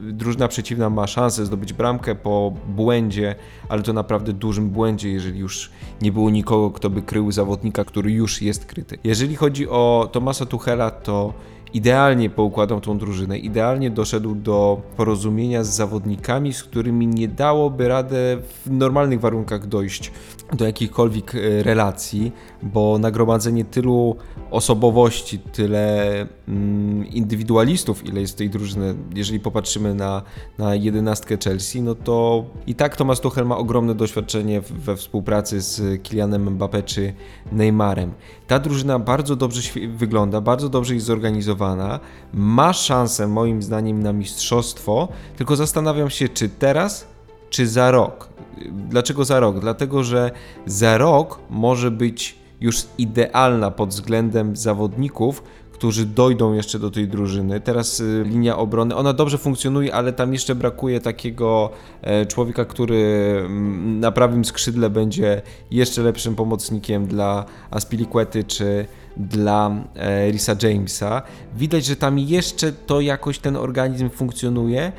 drużyna 0.00 0.48
przeciwna 0.48 0.90
ma 0.90 1.06
szansę 1.06 1.46
zdobyć 1.46 1.72
bramkę 1.72 2.14
po 2.14 2.52
błędzie, 2.68 3.34
ale 3.68 3.82
to 3.82 3.92
naprawdę 3.92 4.32
dużym 4.32 4.70
błędzie, 4.70 5.10
jeżeli 5.10 5.38
już 5.38 5.70
nie 6.02 6.12
było 6.12 6.30
nikogo, 6.30 6.70
kto 6.70 6.90
by 6.90 7.02
krył 7.02 7.32
zawodnika, 7.32 7.84
który 7.84 8.12
już 8.12 8.42
jest 8.42 8.66
kryty. 8.66 8.98
Jeżeli 9.04 9.36
chodzi 9.36 9.68
o 9.68 10.08
Tomasa 10.12 10.46
Tuchela, 10.46 10.90
to 10.90 11.34
idealnie 11.74 12.30
poukładał 12.30 12.80
tą 12.80 12.98
drużynę, 12.98 13.38
idealnie 13.38 13.90
doszedł 13.90 14.34
do 14.34 14.82
porozumienia 14.96 15.64
z 15.64 15.68
zawodnikami, 15.68 16.52
z 16.52 16.64
którymi 16.64 17.06
nie 17.06 17.28
dałoby 17.28 17.88
radę 17.88 18.36
w 18.66 18.70
normalnych 18.70 19.20
warunkach 19.20 19.66
dojść 19.66 20.12
do 20.52 20.64
jakichkolwiek 20.64 21.34
e, 21.34 21.62
relacji, 21.62 22.32
bo 22.62 22.98
nagromadzenie 22.98 23.64
tylu 23.64 24.16
osobowości, 24.50 25.38
tyle 25.38 26.26
mm, 26.48 27.06
indywidualistów, 27.06 28.06
ile 28.06 28.20
jest 28.20 28.38
tej 28.38 28.50
drużyny, 28.50 28.94
jeżeli 29.14 29.40
popatrzymy 29.40 29.94
na, 29.94 30.22
na 30.58 30.74
jedenastkę 30.74 31.36
Chelsea, 31.44 31.82
no 31.82 31.94
to 31.94 32.44
i 32.66 32.74
tak 32.74 32.96
Thomas 32.96 33.20
Tuchel 33.20 33.46
ma 33.46 33.56
ogromne 33.56 33.94
doświadczenie 33.94 34.60
we 34.60 34.96
współpracy 34.96 35.60
z 35.60 36.02
Kylianem 36.02 36.58
Mbappé 36.58 36.84
czy 36.84 37.14
Neymarem. 37.52 38.12
Ta 38.46 38.58
drużyna 38.58 38.98
bardzo 38.98 39.36
dobrze 39.36 39.60
wygląda, 39.96 40.40
bardzo 40.40 40.68
dobrze 40.68 40.94
jest 40.94 41.06
zorganizowana, 41.06 41.63
ma 42.34 42.72
szansę 42.72 43.28
moim 43.28 43.62
zdaniem 43.62 44.02
na 44.02 44.12
mistrzostwo, 44.12 45.08
tylko 45.36 45.56
zastanawiam 45.56 46.10
się, 46.10 46.28
czy 46.28 46.48
teraz, 46.48 47.06
czy 47.50 47.66
za 47.66 47.90
rok. 47.90 48.28
Dlaczego 48.70 49.24
za 49.24 49.40
rok? 49.40 49.60
Dlatego, 49.60 50.04
że 50.04 50.30
za 50.66 50.98
rok 50.98 51.38
może 51.50 51.90
być 51.90 52.38
już 52.60 52.76
idealna 52.98 53.70
pod 53.70 53.88
względem 53.88 54.56
zawodników, 54.56 55.42
którzy 55.74 56.06
dojdą 56.06 56.52
jeszcze 56.52 56.78
do 56.78 56.90
tej 56.90 57.08
drużyny. 57.08 57.60
Teraz 57.60 58.00
y, 58.00 58.24
linia 58.26 58.56
obrony, 58.56 58.96
ona 58.96 59.12
dobrze 59.12 59.38
funkcjonuje, 59.38 59.94
ale 59.94 60.12
tam 60.12 60.32
jeszcze 60.32 60.54
brakuje 60.54 61.00
takiego 61.00 61.70
e, 62.02 62.26
człowieka, 62.26 62.64
który 62.64 63.34
mm, 63.46 64.00
na 64.00 64.12
prawym 64.12 64.44
skrzydle 64.44 64.90
będzie 64.90 65.42
jeszcze 65.70 66.02
lepszym 66.02 66.36
pomocnikiem 66.36 67.06
dla 67.06 67.44
Aspiliquety 67.70 68.44
czy 68.44 68.86
dla 69.16 69.70
e, 69.96 70.30
Risa 70.30 70.56
Jamesa. 70.62 71.22
Widać, 71.56 71.84
że 71.84 71.96
tam 71.96 72.18
jeszcze 72.18 72.72
to 72.72 73.00
jakoś 73.00 73.38
ten 73.38 73.56
organizm 73.56 74.10
funkcjonuje, 74.10 74.92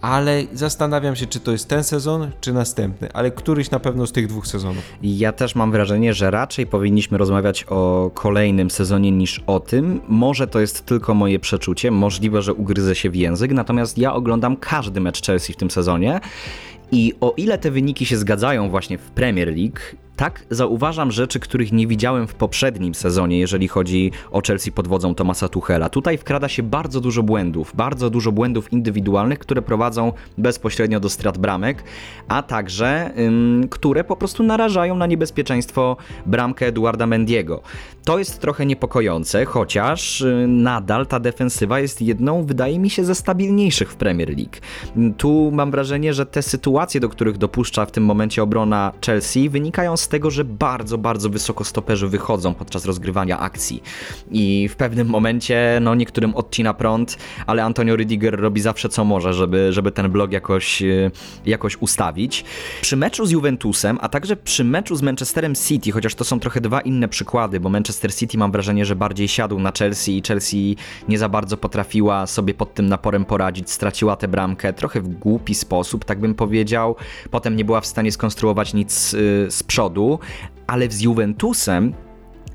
ale 0.00 0.44
zastanawiam 0.52 1.16
się, 1.16 1.26
czy 1.26 1.40
to 1.40 1.52
jest 1.52 1.68
ten 1.68 1.84
sezon, 1.84 2.30
czy 2.40 2.52
następny, 2.52 3.12
ale 3.12 3.30
któryś 3.30 3.70
na 3.70 3.80
pewno 3.80 4.06
z 4.06 4.12
tych 4.12 4.26
dwóch 4.26 4.46
sezonów. 4.46 4.82
Ja 5.02 5.32
też 5.32 5.54
mam 5.54 5.72
wrażenie, 5.72 6.14
że 6.14 6.30
raczej 6.30 6.66
powinniśmy 6.66 7.18
rozmawiać 7.18 7.64
o 7.68 8.10
kolejnym 8.14 8.70
sezonie 8.70 9.10
niż 9.10 9.42
o 9.46 9.60
tym. 9.60 10.00
Może 10.08 10.46
to 10.46 10.60
jest 10.60 10.86
tylko 10.86 11.14
moje 11.14 11.38
przeczucie, 11.38 11.90
możliwe, 11.90 12.42
że 12.42 12.54
ugryzę 12.54 12.94
się 12.94 13.10
w 13.10 13.16
język, 13.16 13.52
natomiast 13.52 13.98
ja 13.98 14.14
oglądam 14.14 14.56
każdy 14.56 15.00
mecz 15.00 15.26
Chelsea 15.26 15.52
w 15.52 15.56
tym 15.56 15.70
sezonie 15.70 16.20
i 16.92 17.14
o 17.20 17.34
ile 17.36 17.58
te 17.58 17.70
wyniki 17.70 18.06
się 18.06 18.16
zgadzają 18.16 18.70
właśnie 18.70 18.98
w 18.98 19.10
Premier 19.10 19.48
League, 19.48 19.80
tak 20.20 20.44
zauważam 20.50 21.10
rzeczy, 21.10 21.40
których 21.40 21.72
nie 21.72 21.86
widziałem 21.86 22.26
w 22.26 22.34
poprzednim 22.34 22.94
sezonie, 22.94 23.38
jeżeli 23.38 23.68
chodzi 23.68 24.12
o 24.30 24.40
Chelsea 24.46 24.72
pod 24.72 24.88
wodzą 24.88 25.14
Tomasa 25.14 25.48
Tuchela. 25.48 25.88
Tutaj 25.88 26.18
wkrada 26.18 26.48
się 26.48 26.62
bardzo 26.62 27.00
dużo 27.00 27.22
błędów, 27.22 27.72
bardzo 27.76 28.10
dużo 28.10 28.32
błędów 28.32 28.72
indywidualnych, 28.72 29.38
które 29.38 29.62
prowadzą 29.62 30.12
bezpośrednio 30.38 31.00
do 31.00 31.08
strat 31.08 31.38
bramek, 31.38 31.84
a 32.28 32.42
także 32.42 33.10
ym, 33.18 33.68
które 33.70 34.04
po 34.04 34.16
prostu 34.16 34.42
narażają 34.42 34.96
na 34.96 35.06
niebezpieczeństwo 35.06 35.96
bramkę 36.26 36.66
Eduarda 36.66 37.06
Mendiego. 37.06 37.62
To 38.04 38.18
jest 38.18 38.40
trochę 38.40 38.66
niepokojące, 38.66 39.44
chociaż 39.44 40.20
y, 40.20 40.46
nadal 40.48 41.06
ta 41.06 41.20
defensywa 41.20 41.80
jest 41.80 42.02
jedną, 42.02 42.44
wydaje 42.44 42.78
mi 42.78 42.90
się, 42.90 43.04
ze 43.04 43.14
stabilniejszych 43.14 43.92
w 43.92 43.96
Premier 43.96 44.28
League. 44.28 44.56
Tu 45.16 45.50
mam 45.52 45.70
wrażenie, 45.70 46.14
że 46.14 46.26
te 46.26 46.42
sytuacje, 46.42 47.00
do 47.00 47.08
których 47.08 47.38
dopuszcza 47.38 47.86
w 47.86 47.90
tym 47.90 48.04
momencie 48.04 48.42
obrona 48.42 48.92
Chelsea, 49.06 49.48
wynikają 49.48 49.96
z 49.96 50.09
tego, 50.10 50.30
że 50.30 50.44
bardzo, 50.44 50.98
bardzo 50.98 51.30
wysoko 51.30 51.64
stoperzy 51.64 52.08
wychodzą 52.08 52.54
podczas 52.54 52.84
rozgrywania 52.84 53.38
akcji. 53.38 53.82
I 54.30 54.68
w 54.68 54.76
pewnym 54.76 55.08
momencie, 55.08 55.78
no 55.82 55.94
niektórym 55.94 56.34
odcina 56.34 56.74
prąd, 56.74 57.16
ale 57.46 57.64
Antonio 57.64 57.96
Rüdiger 57.96 58.30
robi 58.30 58.60
zawsze 58.60 58.88
co 58.88 59.04
może, 59.04 59.34
żeby, 59.34 59.72
żeby 59.72 59.92
ten 59.92 60.10
blok 60.10 60.32
jakoś, 60.32 60.82
e, 60.82 61.10
jakoś 61.46 61.76
ustawić. 61.76 62.44
Przy 62.80 62.96
meczu 62.96 63.26
z 63.26 63.30
Juventusem, 63.30 63.98
a 64.00 64.08
także 64.08 64.36
przy 64.36 64.64
meczu 64.64 64.96
z 64.96 65.02
Manchesterem 65.02 65.54
City, 65.54 65.92
chociaż 65.92 66.14
to 66.14 66.24
są 66.24 66.40
trochę 66.40 66.60
dwa 66.60 66.80
inne 66.80 67.08
przykłady, 67.08 67.60
bo 67.60 67.68
Manchester 67.68 68.14
City 68.14 68.38
mam 68.38 68.52
wrażenie, 68.52 68.84
że 68.84 68.96
bardziej 68.96 69.28
siadł 69.28 69.58
na 69.58 69.72
Chelsea 69.78 70.18
i 70.18 70.22
Chelsea 70.28 70.76
nie 71.08 71.18
za 71.18 71.28
bardzo 71.28 71.56
potrafiła 71.56 72.26
sobie 72.26 72.54
pod 72.54 72.74
tym 72.74 72.86
naporem 72.86 73.24
poradzić, 73.24 73.70
straciła 73.70 74.16
tę 74.16 74.28
bramkę 74.28 74.72
trochę 74.72 75.00
w 75.00 75.08
głupi 75.08 75.54
sposób, 75.54 76.04
tak 76.04 76.20
bym 76.20 76.34
powiedział. 76.34 76.96
Potem 77.30 77.56
nie 77.56 77.64
była 77.64 77.80
w 77.80 77.86
stanie 77.86 78.12
skonstruować 78.12 78.74
nic 78.74 79.14
e, 79.14 79.50
z 79.50 79.62
przodu 79.62 79.99
przodu, 80.00 80.18
ale 80.66 80.90
z 80.90 81.02
Juventusem 81.02 81.94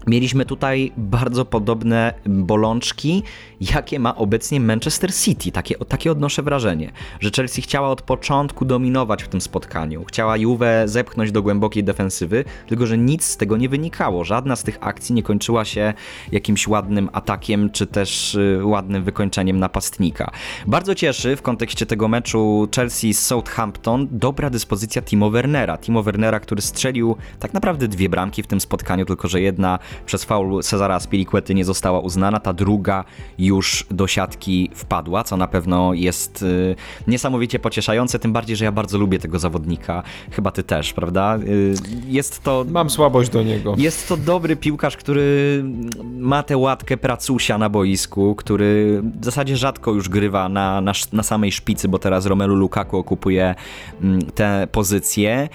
Mieliśmy 0.08 0.46
tutaj 0.46 0.92
bardzo 0.98 1.46
podobne 1.46 2.14
bolączki, 2.26 3.24
jakie 3.62 4.00
ma 4.00 4.16
obecnie 4.16 4.60
Manchester 4.60 5.14
City. 5.14 5.52
Takie, 5.52 5.76
takie 5.76 6.12
odnoszę 6.12 6.44
wrażenie, 6.44 6.92
że 7.20 7.32
Chelsea 7.36 7.62
chciała 7.62 7.90
od 7.90 8.02
początku 8.02 8.66
dominować 8.66 9.24
w 9.24 9.28
tym 9.28 9.42
spotkaniu. 9.42 10.04
Chciała 10.06 10.38
Juve 10.38 10.84
zepchnąć 10.86 11.32
do 11.32 11.42
głębokiej 11.42 11.84
defensywy, 11.84 12.44
tylko 12.68 12.86
że 12.86 12.98
nic 12.98 13.26
z 13.26 13.38
tego 13.38 13.58
nie 13.58 13.70
wynikało. 13.70 14.24
Żadna 14.24 14.56
z 14.56 14.64
tych 14.64 14.78
akcji 14.82 15.16
nie 15.16 15.24
kończyła 15.24 15.66
się 15.66 15.94
jakimś 16.32 16.68
ładnym 16.68 17.10
atakiem, 17.14 17.70
czy 17.70 17.88
też 17.88 18.36
y, 18.36 18.62
ładnym 18.64 19.04
wykończeniem 19.04 19.60
napastnika. 19.60 20.32
Bardzo 20.68 20.96
cieszy 20.96 21.36
w 21.36 21.42
kontekście 21.42 21.86
tego 21.86 22.08
meczu 22.08 22.68
Chelsea 22.76 23.14
z 23.14 23.20
Southampton 23.20 24.08
dobra 24.12 24.50
dyspozycja 24.50 25.02
Timo 25.02 25.30
Wernera. 25.30 25.78
Timo 25.78 26.04
Wernera, 26.04 26.40
który 26.40 26.62
strzelił 26.62 27.16
tak 27.40 27.54
naprawdę 27.54 27.88
dwie 27.88 28.10
bramki 28.10 28.44
w 28.44 28.48
tym 28.48 28.62
spotkaniu, 28.62 29.06
tylko 29.06 29.28
że 29.28 29.42
jedna 29.42 29.80
przez 30.06 30.24
faul 30.24 30.64
Cezara 30.64 31.00
Spiliquety 31.00 31.56
nie 31.56 31.66
została 31.66 32.00
uznana, 32.00 32.40
ta 32.40 32.54
druga 32.54 33.04
już 33.38 33.86
do 33.92 34.08
siatki 34.08 34.70
wpadła, 34.74 35.24
co 35.24 35.38
na 35.38 35.48
pewno 35.48 35.94
jest 35.94 36.42
y, 36.42 36.76
niesamowicie 37.08 37.60
pocieszające, 37.60 38.20
tym 38.20 38.34
bardziej, 38.34 38.56
że 38.56 38.66
ja 38.66 38.72
bardzo 38.72 38.98
lubię 38.98 39.20
tego 39.20 39.40
zawodnika. 39.40 40.04
Chyba 40.32 40.52
ty 40.52 40.64
też, 40.64 40.94
prawda? 40.94 41.38
Y, 41.38 41.76
jest 42.08 42.44
to... 42.44 42.66
Mam 42.70 42.90
słabość 42.90 43.30
do 43.30 43.44
niego. 43.44 43.76
Jest 43.78 44.08
to 44.08 44.18
dobry 44.18 44.56
piłkarz, 44.56 44.98
który 44.98 45.64
ma 46.04 46.44
tę 46.44 46.58
łatkę 46.58 46.98
pracusia 46.98 47.58
na 47.58 47.70
boisku, 47.70 48.36
który 48.36 49.02
w 49.22 49.26
zasadzie 49.26 49.58
rzadko 49.58 49.92
już 49.92 50.10
grywa 50.10 50.50
na, 50.50 50.82
na, 50.82 50.92
na 51.14 51.24
samej 51.24 51.52
szpicy, 51.52 51.88
bo 51.88 52.00
teraz 52.00 52.26
Romelu 52.26 52.56
Lukaku 52.56 52.98
okupuje 52.98 53.56
mm, 54.02 54.22
tę 54.22 54.68
pozycję. 54.72 55.50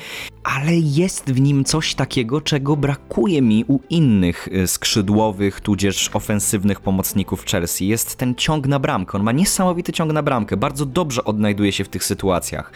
Ale 0.45 0.77
jest 0.77 1.33
w 1.33 1.41
nim 1.41 1.65
coś 1.65 1.95
takiego, 1.95 2.41
czego 2.41 2.77
brakuje 2.77 3.43
mi 3.43 3.65
u 3.69 3.81
innych 3.91 4.49
y, 4.49 4.67
skrzydłowych, 4.67 5.61
tudzież 5.61 6.11
ofensywnych 6.13 6.81
pomocników 6.81 7.45
Chelsea. 7.45 7.89
Jest 7.89 8.17
ten 8.17 8.35
ciąg 8.35 8.67
na 8.67 8.79
bramkę. 8.79 9.19
On 9.19 9.25
ma 9.25 9.33
niesamowity 9.33 9.93
ciąg 9.93 10.13
na 10.13 10.23
bramkę. 10.23 10.57
Bardzo 10.57 10.87
dobrze 10.87 11.25
odnajduje 11.25 11.73
się 11.73 11.85
w 11.85 11.89
tych 11.89 12.05
sytuacjach. 12.05 12.73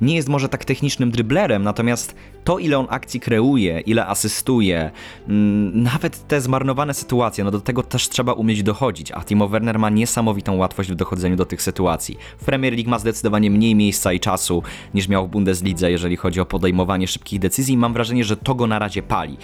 Nie 0.00 0.16
jest 0.16 0.28
może 0.28 0.48
tak 0.48 0.64
technicznym 0.64 1.10
dryblerem, 1.10 1.62
natomiast 1.62 2.14
to, 2.44 2.58
ile 2.58 2.78
on 2.78 2.86
akcji 2.90 3.20
kreuje, 3.20 3.80
ile 3.80 4.06
asystuje, 4.06 4.90
mm, 5.28 5.82
nawet 5.82 6.28
te 6.28 6.40
zmarnowane 6.40 6.94
sytuacje, 6.94 7.44
no 7.44 7.50
do 7.50 7.60
tego 7.60 7.82
też 7.82 8.08
trzeba 8.08 8.32
umieć 8.32 8.62
dochodzić, 8.62 9.12
a 9.12 9.24
Timo 9.24 9.48
Werner 9.48 9.78
ma 9.78 9.90
niesamowitą 9.90 10.56
łatwość 10.56 10.90
w 10.90 10.94
dochodzeniu 10.94 11.36
do 11.36 11.44
tych 11.44 11.62
sytuacji. 11.62 12.18
W 12.38 12.44
Premier 12.44 12.72
League 12.74 12.90
ma 12.90 12.98
zdecydowanie 12.98 13.50
mniej 13.50 13.74
miejsca 13.74 14.12
i 14.12 14.20
czasu 14.20 14.62
niż 14.94 15.08
miał 15.08 15.26
w 15.26 15.30
Bundeslidze, 15.30 15.90
jeżeli 15.90 16.16
chodzi 16.16 16.40
o 16.40 16.46
podejmowanie 16.46 17.07
szybkich 17.08 17.38
decyzji 17.40 17.76
mam 17.76 17.92
wrażenie, 17.92 18.24
że 18.24 18.36
to 18.36 18.54
go 18.54 18.66
na 18.66 18.78
razie 18.78 19.02
pali. 19.02 19.36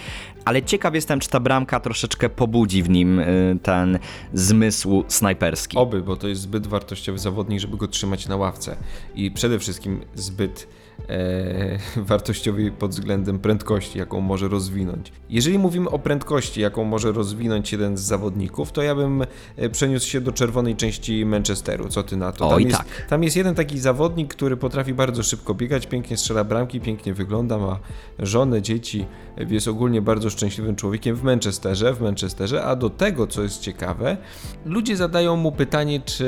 Ale 0.45 0.63
ciekaw 0.63 0.95
jestem, 0.95 1.19
czy 1.19 1.29
ta 1.29 1.39
bramka 1.39 1.79
troszeczkę 1.79 2.29
pobudzi 2.29 2.83
w 2.83 2.89
nim 2.89 3.19
y, 3.19 3.57
ten 3.63 3.99
zmysł 4.33 5.03
snajperski. 5.07 5.77
Oby, 5.77 6.01
bo 6.01 6.15
to 6.15 6.27
jest 6.27 6.41
zbyt 6.41 6.67
wartościowy 6.67 7.19
zawodnik, 7.19 7.59
żeby 7.59 7.77
go 7.77 7.87
trzymać 7.87 8.27
na 8.27 8.35
ławce. 8.35 8.77
I 9.15 9.31
przede 9.31 9.59
wszystkim 9.59 10.01
zbyt 10.15 10.67
e, 11.09 11.79
wartościowy 12.09 12.71
pod 12.71 12.91
względem 12.91 13.39
prędkości, 13.39 13.99
jaką 13.99 14.21
może 14.21 14.47
rozwinąć. 14.47 15.11
Jeżeli 15.29 15.59
mówimy 15.59 15.89
o 15.89 15.99
prędkości, 15.99 16.61
jaką 16.61 16.83
może 16.83 17.11
rozwinąć 17.11 17.71
jeden 17.71 17.97
z 17.97 18.01
zawodników, 18.01 18.71
to 18.71 18.81
ja 18.81 18.95
bym 18.95 19.25
e, 19.55 19.69
przeniósł 19.69 20.07
się 20.07 20.21
do 20.21 20.31
czerwonej 20.31 20.75
części 20.75 21.25
Manchesteru. 21.25 21.89
Co 21.89 22.03
ty 22.03 22.17
na 22.17 22.31
to? 22.31 22.49
Oj, 22.49 22.63
tam, 22.63 22.69
jest, 22.69 22.77
tak. 22.77 23.07
tam 23.09 23.23
jest 23.23 23.35
jeden 23.35 23.55
taki 23.55 23.79
zawodnik, 23.79 24.35
który 24.35 24.57
potrafi 24.57 24.93
bardzo 24.93 25.23
szybko 25.23 25.53
biegać, 25.53 25.87
pięknie 25.87 26.17
strzela 26.17 26.43
bramki, 26.43 26.81
pięknie 26.81 27.13
wygląda, 27.13 27.57
ma 27.57 27.79
żonę, 28.19 28.61
dzieci, 28.61 29.05
jest 29.49 29.67
ogólnie 29.67 30.01
bardzo 30.01 30.29
szczęśliwym 30.29 30.75
człowiekiem 30.75 31.15
w 31.15 31.23
Manchesterze, 31.23 31.93
w 31.93 32.01
Manchesterze, 32.01 32.63
a 32.63 32.75
do 32.75 32.89
tego, 32.89 33.27
co 33.27 33.43
jest 33.43 33.61
ciekawe, 33.61 34.17
ludzie 34.65 34.97
zadają 34.97 35.35
mu 35.35 35.51
pytanie, 35.51 35.99
czy 35.99 36.25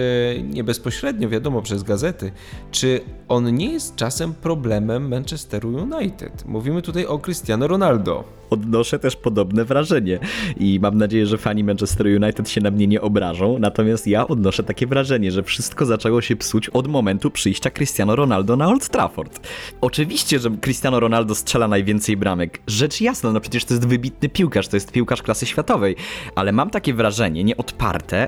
nie 0.53 0.63
bezpośrednio, 0.63 1.29
wiadomo, 1.29 1.61
przez 1.61 1.83
gazety, 1.83 2.31
czy 2.71 3.01
on 3.27 3.55
nie 3.55 3.71
jest 3.71 3.95
czasem 3.95 4.33
problemem 4.33 4.56
Manchesteru 4.99 5.69
United. 5.69 6.45
Mówimy 6.45 6.81
tutaj 6.81 7.05
o 7.05 7.19
Cristiano 7.19 7.67
Ronaldo. 7.67 8.23
Odnoszę 8.49 8.99
też 8.99 9.15
podobne 9.15 9.65
wrażenie 9.65 10.19
i 10.57 10.79
mam 10.81 10.97
nadzieję, 10.97 11.25
że 11.25 11.37
fani 11.37 11.63
Manchester 11.63 12.07
United 12.07 12.49
się 12.49 12.61
na 12.61 12.71
mnie 12.71 12.87
nie 12.87 13.01
obrażą, 13.01 13.59
natomiast 13.59 14.07
ja 14.07 14.27
odnoszę 14.27 14.63
takie 14.63 14.87
wrażenie, 14.87 15.31
że 15.31 15.43
wszystko 15.43 15.85
zaczęło 15.85 16.21
się 16.21 16.35
psuć 16.35 16.69
od 16.69 16.87
momentu 16.87 17.31
przyjścia 17.31 17.69
Cristiano 17.69 18.15
Ronaldo 18.15 18.55
na 18.55 18.67
Old 18.67 18.89
Trafford. 18.89 19.47
Oczywiście, 19.81 20.39
że 20.39 20.49
Cristiano 20.49 20.99
Ronaldo 20.99 21.35
strzela 21.35 21.67
najwięcej 21.67 22.17
bramek. 22.17 22.59
Rzecz 22.67 23.01
jasna, 23.01 23.31
no 23.31 23.39
przecież 23.39 23.65
to 23.65 23.73
jest 23.73 23.87
wybitny 23.87 24.29
piłkarz, 24.29 24.67
to 24.67 24.75
jest 24.75 24.91
piłkarz 24.91 25.21
klasy 25.21 25.45
światowej, 25.45 25.95
ale 26.35 26.51
mam 26.51 26.69
takie 26.69 26.93
wrażenie, 26.93 27.43
nieodparte, 27.43 28.27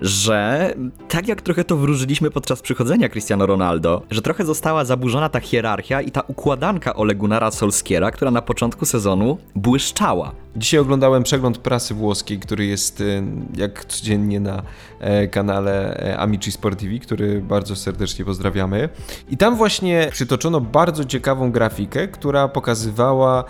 że 0.00 0.74
tak 1.08 1.28
jak 1.28 1.42
trochę 1.42 1.64
to 1.64 1.76
wróżyliśmy 1.76 2.30
podczas 2.30 2.62
przychodzenia 2.62 3.08
Cristiano 3.08 3.46
Ronaldo, 3.46 4.02
że 4.10 4.22
trochę 4.22 4.44
została 4.44 4.84
zaburzona 4.84 5.28
ta 5.28 5.40
hierarchia 5.40 5.65
i 6.04 6.10
ta 6.10 6.20
układanka 6.20 6.94
Ole 6.94 7.14
Gunnara 7.14 7.50
Solskiera, 7.50 8.10
która 8.10 8.30
na 8.30 8.42
początku 8.42 8.86
sezonu 8.86 9.38
błyszczała. 9.54 10.32
Dzisiaj 10.56 10.80
oglądałem 10.80 11.22
przegląd 11.22 11.58
prasy 11.58 11.94
włoskiej, 11.94 12.38
który 12.38 12.66
jest 12.66 13.00
y, 13.00 13.22
jak 13.56 13.84
codziennie 13.84 14.40
na 14.40 14.62
e, 15.00 15.28
kanale 15.28 15.96
e, 15.96 16.18
Amici 16.18 16.52
Sportivi, 16.52 17.00
który 17.00 17.40
bardzo 17.40 17.76
serdecznie 17.76 18.24
pozdrawiamy. 18.24 18.88
I 19.28 19.36
tam 19.36 19.56
właśnie 19.56 20.08
przytoczono 20.10 20.60
bardzo 20.60 21.04
ciekawą 21.04 21.52
grafikę, 21.52 22.08
która 22.08 22.48
pokazywała 22.48 23.44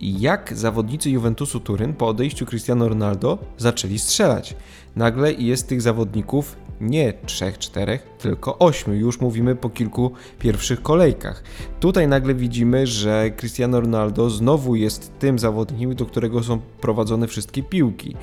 jak 0.00 0.56
zawodnicy 0.56 1.10
Juventusu 1.10 1.60
Turyn 1.60 1.94
po 1.94 2.08
odejściu 2.08 2.46
Cristiano 2.46 2.88
Ronaldo 2.88 3.38
zaczęli 3.58 3.98
strzelać. 3.98 4.56
Nagle 4.96 5.32
jest 5.32 5.68
tych 5.68 5.82
zawodników 5.82 6.56
nie 6.80 7.12
3-4, 7.26 7.98
tylko 8.18 8.58
8. 8.58 8.94
Już 8.94 9.20
mówimy 9.20 9.56
po 9.56 9.70
kilku 9.70 10.12
pierwszych 10.38 10.82
kolejkach. 10.82 11.42
Tutaj 11.80 12.08
nagle 12.08 12.34
widzimy, 12.34 12.86
że 12.86 13.30
Cristiano 13.30 13.80
Ronaldo 13.80 14.30
znowu 14.30 14.76
jest 14.76 15.18
tym 15.18 15.38
zawodnikiem, 15.38 15.94
do 15.94 16.06
którego 16.06 16.42
są 16.42 16.60
prowadzone 16.80 17.26
wszystkie 17.26 17.62
piłki. 17.62 18.16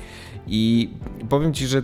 I 0.46 0.90
powiem 1.28 1.54
Ci, 1.54 1.66
że 1.66 1.82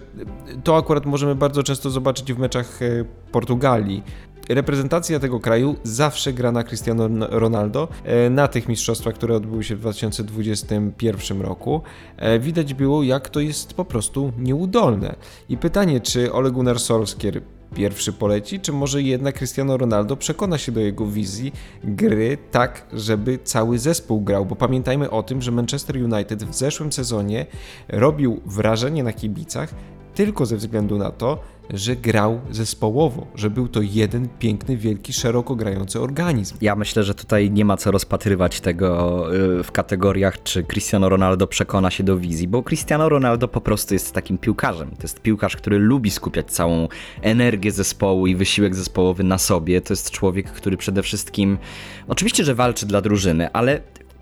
to 0.65 0.77
akurat 0.77 1.07
możemy 1.07 1.35
bardzo 1.35 1.63
często 1.63 1.91
zobaczyć 1.91 2.33
w 2.33 2.39
meczach 2.39 2.83
e, 2.83 3.05
Portugalii. 3.33 4.03
Reprezentacja 4.51 5.21
tego 5.21 5.41
kraju 5.41 5.77
zawsze 5.83 6.33
gra 6.33 6.53
na 6.53 6.65
Cristiano 6.65 7.09
Ronaldo. 7.31 7.89
E, 8.05 8.31
na 8.31 8.49
tych 8.49 8.69
mistrzostwach, 8.69 9.15
które 9.15 9.37
odbyły 9.37 9.65
się 9.65 9.77
w 9.77 9.81
2021 9.81 11.41
roku, 11.41 11.83
e, 12.17 12.39
widać 12.39 12.75
było, 12.75 13.03
jak 13.03 13.29
to 13.29 13.41
jest 13.41 13.75
po 13.75 13.85
prostu 13.85 14.33
nieudolne. 14.39 15.15
I 15.49 15.57
pytanie, 15.57 16.01
czy 16.01 16.33
Ole 16.33 16.51
Gunnar 16.51 16.81
Solskjaer 16.81 17.43
pierwszy 17.75 18.13
poleci, 18.13 18.61
czy 18.61 18.73
może 18.73 19.03
jednak 19.03 19.35
Cristiano 19.35 19.77
Ronaldo 19.77 20.17
przekona 20.17 20.59
się 20.59 20.73
do 20.73 20.81
jego 20.81 21.07
wizji 21.07 21.53
gry 21.85 22.39
tak, 22.51 22.87
żeby 22.93 23.39
cały 23.45 23.79
zespół 23.79 24.21
grał, 24.21 24.47
bo 24.47 24.57
pamiętajmy 24.57 25.11
o 25.11 25.23
tym, 25.23 25.43
że 25.43 25.51
Manchester 25.51 25.97
United 25.97 26.45
w 26.45 26.55
zeszłym 26.55 26.93
sezonie 26.93 27.47
robił 27.89 28.41
wrażenie 28.47 29.05
na 29.05 29.13
kibicach 29.13 29.75
tylko 30.21 30.47
ze 30.47 30.57
względu 30.57 30.99
na 30.99 31.11
to, 31.11 31.39
że 31.71 31.97
grał 31.97 32.41
zespołowo, 32.51 33.27
że 33.35 33.51
był 33.51 33.69
to 33.69 33.81
jeden 33.83 34.29
piękny, 34.39 34.77
wielki, 34.77 35.13
szeroko 35.13 35.57
grający 35.57 36.01
organizm. 36.01 36.57
Ja 36.61 36.77
myślę, 36.77 37.05
że 37.05 37.15
tutaj 37.15 37.51
nie 37.51 37.65
ma 37.65 37.77
co 37.77 37.91
rozpatrywać 37.91 38.61
tego 38.61 39.27
y, 39.35 39.63
w 39.63 39.73
kategoriach, 39.73 40.43
czy 40.43 40.65
Cristiano 40.65 41.09
Ronaldo 41.09 41.47
przekona 41.47 41.91
się 41.91 42.05
do 42.05 42.17
wizji, 42.17 42.49
bo 42.49 42.63
Cristiano 42.63 43.09
Ronaldo 43.09 43.49
po 43.49 43.61
prostu 43.61 43.95
jest 43.95 44.13
takim 44.13 44.39
piłkarzem. 44.39 44.91
To 44.91 45.03
jest 45.03 45.21
piłkarz, 45.21 45.57
który 45.57 45.79
lubi 45.79 46.11
skupiać 46.11 46.47
całą 46.47 46.89
energię 47.23 47.73
zespołu 47.73 48.27
i 48.27 48.37
wysiłek 48.37 48.75
zespołowy 48.75 49.25
na 49.25 49.39
sobie. 49.39 49.81
To 49.81 49.93
jest 49.93 50.11
człowiek, 50.11 50.51
który 50.51 50.77
przede 50.77 51.03
wszystkim, 51.03 51.59
oczywiście, 52.09 52.45
że 52.45 52.55
walczy 52.55 52.87
dla 52.87 53.01
drużyny, 53.01 53.53
ale 53.53 53.81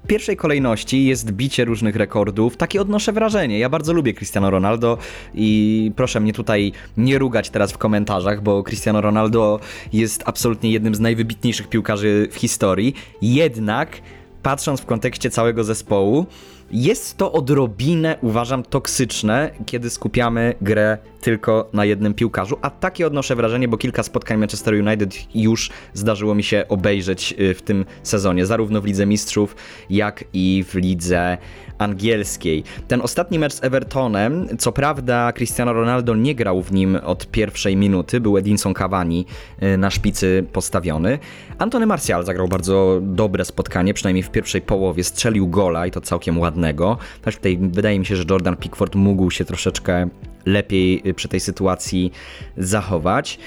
pierwszej 0.08 0.36
kolejności 0.36 1.04
jest 1.04 1.32
bicie 1.32 1.64
różnych 1.64 1.96
rekordów. 1.96 2.56
Takie 2.56 2.80
odnoszę 2.80 3.12
wrażenie. 3.12 3.58
Ja 3.58 3.68
bardzo 3.68 3.92
lubię 3.92 4.14
Cristiano 4.14 4.50
Ronaldo 4.50 4.98
i 5.34 5.92
proszę 5.96 6.20
mnie 6.20 6.32
tutaj 6.32 6.72
nie 6.96 7.18
rugać 7.18 7.50
teraz 7.50 7.72
w 7.72 7.78
komentarzach, 7.78 8.42
bo 8.42 8.62
Cristiano 8.62 9.00
Ronaldo 9.00 9.60
jest 9.92 10.22
absolutnie 10.26 10.70
jednym 10.70 10.94
z 10.94 11.00
najwybitniejszych 11.00 11.68
piłkarzy 11.68 12.28
w 12.30 12.36
historii. 12.36 12.94
Jednak 13.22 14.00
patrząc 14.42 14.80
w 14.80 14.86
kontekście 14.86 15.30
całego 15.30 15.64
zespołu, 15.64 16.26
jest 16.70 17.16
to 17.16 17.32
odrobinę, 17.32 18.16
uważam, 18.22 18.62
toksyczne, 18.62 19.50
kiedy 19.66 19.90
skupiamy 19.90 20.54
grę 20.60 20.98
tylko 21.20 21.68
na 21.72 21.84
jednym 21.84 22.14
piłkarzu, 22.14 22.58
a 22.62 22.70
takie 22.70 23.06
odnoszę 23.06 23.36
wrażenie, 23.36 23.68
bo 23.68 23.76
kilka 23.76 24.02
spotkań 24.02 24.38
Manchester 24.38 24.74
United 24.74 25.14
już 25.34 25.70
zdarzyło 25.94 26.34
mi 26.34 26.42
się 26.42 26.64
obejrzeć 26.68 27.34
y, 27.40 27.54
w 27.54 27.62
tym 27.62 27.84
sezonie, 28.02 28.46
zarówno 28.46 28.80
w 28.80 28.84
Lidze 28.84 29.06
Mistrzów, 29.06 29.56
jak 29.90 30.24
i 30.32 30.64
w 30.68 30.74
Lidze 30.74 31.38
Angielskiej. 31.78 32.64
Ten 32.88 33.00
ostatni 33.00 33.38
mecz 33.38 33.52
z 33.52 33.64
Evertonem, 33.64 34.48
co 34.58 34.72
prawda 34.72 35.32
Cristiano 35.32 35.72
Ronaldo 35.72 36.14
nie 36.14 36.34
grał 36.34 36.62
w 36.62 36.72
nim 36.72 36.98
od 37.04 37.30
pierwszej 37.30 37.76
minuty, 37.76 38.20
był 38.20 38.38
Edinson 38.38 38.74
Cavani 38.74 39.26
y, 39.62 39.78
na 39.78 39.90
szpicy 39.90 40.44
postawiony. 40.52 41.18
Antony 41.58 41.86
Martial 41.86 42.24
zagrał 42.24 42.48
bardzo 42.48 43.00
dobre 43.02 43.44
spotkanie, 43.44 43.94
przynajmniej 43.94 44.22
w 44.22 44.30
pierwszej 44.30 44.60
połowie, 44.60 45.04
strzelił 45.04 45.48
gola 45.48 45.86
i 45.86 45.90
to 45.90 46.00
całkiem 46.00 46.38
ładnego. 46.38 46.98
Też 47.22 47.36
tutaj 47.36 47.58
wydaje 47.62 47.98
mi 47.98 48.06
się, 48.06 48.16
że 48.16 48.24
Jordan 48.30 48.56
Pickford 48.56 48.94
mógł 48.94 49.30
się 49.30 49.44
troszeczkę 49.44 50.08
lepiej 50.46 51.02
y, 51.08 51.14
przy 51.14 51.28
tej 51.28 51.40
sytuacji 51.40 52.12
zachować. 52.56 53.38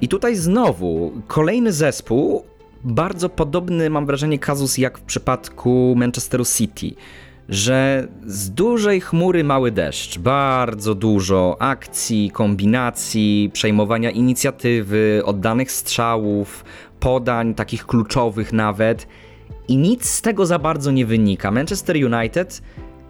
I 0.00 0.08
tutaj 0.08 0.36
znowu 0.36 1.12
kolejny 1.26 1.72
zespół, 1.72 2.44
bardzo 2.84 3.28
podobny 3.28 3.90
mam 3.90 4.06
wrażenie 4.06 4.38
kazus 4.38 4.78
jak 4.78 4.98
w 4.98 5.02
przypadku 5.02 5.94
Manchesteru 5.96 6.44
City, 6.44 6.94
że 7.48 8.08
z 8.26 8.50
dużej 8.50 9.00
chmury 9.00 9.44
mały 9.44 9.70
deszcz, 9.70 10.18
bardzo 10.18 10.94
dużo 10.94 11.56
akcji, 11.58 12.30
kombinacji, 12.30 13.50
przejmowania 13.52 14.10
inicjatywy, 14.10 15.22
oddanych 15.24 15.72
strzałów, 15.72 16.64
podań 17.00 17.54
takich 17.54 17.86
kluczowych 17.86 18.52
nawet 18.52 19.06
i 19.68 19.76
nic 19.76 20.04
z 20.04 20.22
tego 20.22 20.46
za 20.46 20.58
bardzo 20.58 20.90
nie 20.90 21.06
wynika. 21.06 21.50
Manchester 21.50 21.96
United 21.96 22.62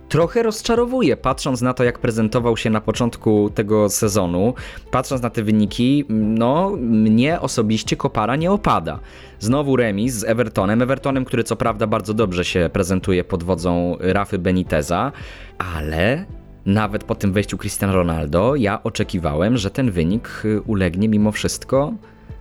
trochę 0.09 0.42
rozczarowuje, 0.42 1.16
patrząc 1.16 1.62
na 1.62 1.74
to, 1.74 1.85
jak 1.85 1.98
prezentował 1.98 2.57
się 2.57 2.70
na 2.70 2.81
początku 2.81 3.50
tego 3.55 3.88
sezonu, 3.88 4.55
patrząc 4.90 5.22
na 5.22 5.31
te 5.31 5.42
wyniki, 5.42 6.05
no 6.09 6.70
mnie 6.81 7.40
osobiście 7.40 7.96
kopara 7.96 8.37
nie 8.37 8.53
opada. 8.53 8.98
Znowu 9.38 9.76
remis 9.76 10.14
z 10.14 10.24
Evertonem, 10.24 10.83
Evertonem, 10.83 11.24
który 11.24 11.44
co 11.44 11.57
prawda 11.57 11.87
bardzo 11.87 12.14
dobrze 12.14 12.44
się 12.44 12.70
prezentuje 12.72 13.24
pod 13.24 13.42
wodzą 13.42 13.96
Rafy 14.00 14.38
Beniteza, 14.38 15.12
ale 15.76 16.24
nawet 16.66 17.05
po 17.05 17.14
tym 17.14 17.33
wejściu 17.33 17.59
Cristiano 17.59 17.94
Ronaldo, 17.94 18.55
ja 18.55 18.83
oczekiwałem, 18.83 19.57
że 19.57 19.70
ten 19.70 19.90
wynik 19.90 20.42
ulegnie 20.66 21.09
mimo 21.09 21.33
wszystko 21.33 21.92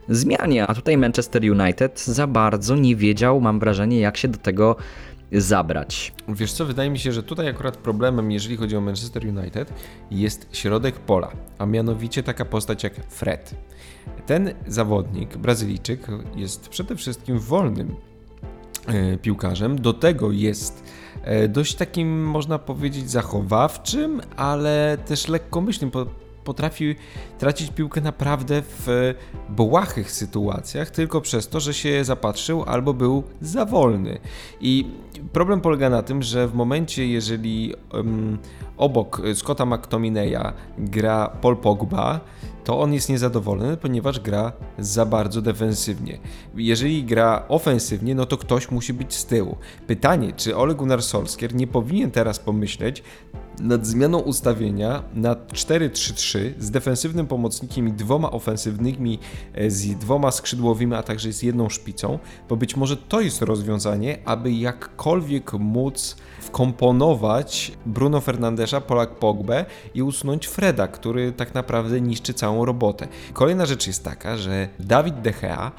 zmianie. 0.10 0.68
A 0.68 0.76
tutaj 0.76 0.98
Manchester 0.98 1.42
United 1.52 2.00
za 2.00 2.28
bardzo 2.28 2.76
nie 2.76 2.96
wiedział, 2.96 3.42
mam 3.42 3.60
wrażenie, 3.60 4.00
jak 4.00 4.18
się 4.18 4.28
do 4.28 4.38
tego 4.38 4.76
zabrać. 5.32 6.14
Wiesz 6.28 6.52
co, 6.52 6.66
wydaje 6.66 6.90
mi 6.90 7.00
się, 7.00 7.12
że 7.12 7.24
tutaj 7.24 7.48
akurat 7.48 7.78
problemem, 7.78 8.32
jeżeli 8.32 8.58
chodzi 8.58 8.78
o 8.78 8.82
Manchester 8.82 9.26
United, 9.28 9.74
jest 10.12 10.48
środek 10.52 10.96
pola, 10.96 11.32
a 11.58 11.66
mianowicie 11.66 12.24
taka 12.24 12.46
postać 12.46 12.84
jak 12.84 12.94
Fred. 13.10 13.56
Ten 14.26 14.54
zawodnik, 14.68 15.38
Brazylijczyk, 15.38 16.08
jest 16.36 16.70
przede 16.70 16.96
wszystkim 16.96 17.40
wolnym 17.40 17.96
e, 18.88 19.18
piłkarzem, 19.18 19.82
do 19.82 19.94
tego 19.94 20.32
jest 20.32 20.84
e, 21.24 21.48
dość 21.48 21.76
takim, 21.76 22.26
można 22.26 22.60
powiedzieć, 22.60 23.12
zachowawczym, 23.12 24.22
ale 24.36 24.98
też 25.06 25.28
lekkomyślnym 25.28 25.92
potrafi 26.50 26.96
tracić 27.38 27.72
piłkę 27.72 28.02
naprawdę 28.02 28.62
w 28.62 29.14
błahych 29.50 30.12
sytuacjach, 30.12 30.90
tylko 30.90 31.22
przez 31.22 31.48
to, 31.48 31.60
że 31.60 31.74
się 31.74 32.04
zapatrzył 32.04 32.64
albo 32.64 32.94
był 32.94 33.24
za 33.42 33.66
wolny. 33.66 34.20
I 34.62 34.86
problem 35.34 35.62
polega 35.62 35.90
na 35.90 36.02
tym, 36.02 36.24
że 36.24 36.48
w 36.48 36.54
momencie, 36.54 37.08
jeżeli 37.08 37.74
um, 37.94 38.38
obok 38.78 39.22
Scotta 39.34 39.66
McTominaya 39.66 40.54
gra 40.78 41.28
Paul 41.42 41.58
Pogba, 41.58 42.20
to 42.70 42.80
on 42.80 42.94
jest 42.94 43.10
niezadowolony, 43.10 43.78
ponieważ 43.78 44.20
gra 44.20 44.52
za 44.80 45.06
bardzo 45.06 45.42
defensywnie. 45.42 46.20
Jeżeli 46.56 47.04
gra 47.04 47.46
ofensywnie, 47.48 48.16
no 48.16 48.26
to 48.26 48.38
ktoś 48.38 48.72
musi 48.72 48.94
być 48.94 49.14
z 49.14 49.26
tyłu. 49.26 49.58
Pytanie, 49.88 50.34
czy 50.34 50.58
Ole 50.58 50.76
Gunnar 50.76 51.04
Solskjaer 51.04 51.56
nie 51.56 51.68
powinien 51.68 52.12
teraz 52.12 52.40
pomyśleć 52.40 53.04
nad 53.60 53.86
zmianą 53.86 54.20
ustawienia 54.20 55.04
na 55.14 55.36
4-3-3 55.36 56.40
z 56.60 56.72
defensywnym 56.72 57.28
pomocnikiem 57.28 57.88
i 57.88 57.92
dwoma 57.92 58.32
ofensywnymi, 58.32 59.20
e, 59.54 59.72
z 59.72 59.98
dwoma 59.98 60.32
skrzydłowymi, 60.32 60.94
a 60.94 61.04
także 61.04 61.34
z 61.34 61.44
jedną 61.44 61.70
szpicą, 61.70 62.20
bo 62.50 62.56
być 62.56 62.76
może 62.76 62.98
to 62.98 63.22
jest 63.22 63.42
rozwiązanie, 63.42 64.18
aby 64.26 64.52
jakkolwiek 64.52 65.54
móc 65.54 66.16
wkomponować 66.42 67.72
Bruno 67.86 68.22
Fernandesza, 68.22 68.82
Polak 68.82 69.16
Pogbę 69.16 69.66
i 69.94 70.02
usunąć 70.04 70.46
Freda, 70.46 70.88
który 70.88 71.32
tak 71.32 71.54
naprawdę 71.54 72.02
niszczy 72.02 72.34
całą 72.34 72.59
robotę. 72.66 73.08
Kolejna 73.34 73.66
rzecz 73.66 73.88
jest 73.88 74.04
taka, 74.04 74.38
że 74.38 74.68
Dawid 74.80 75.22
De 75.22 75.32
Gea 75.32 75.72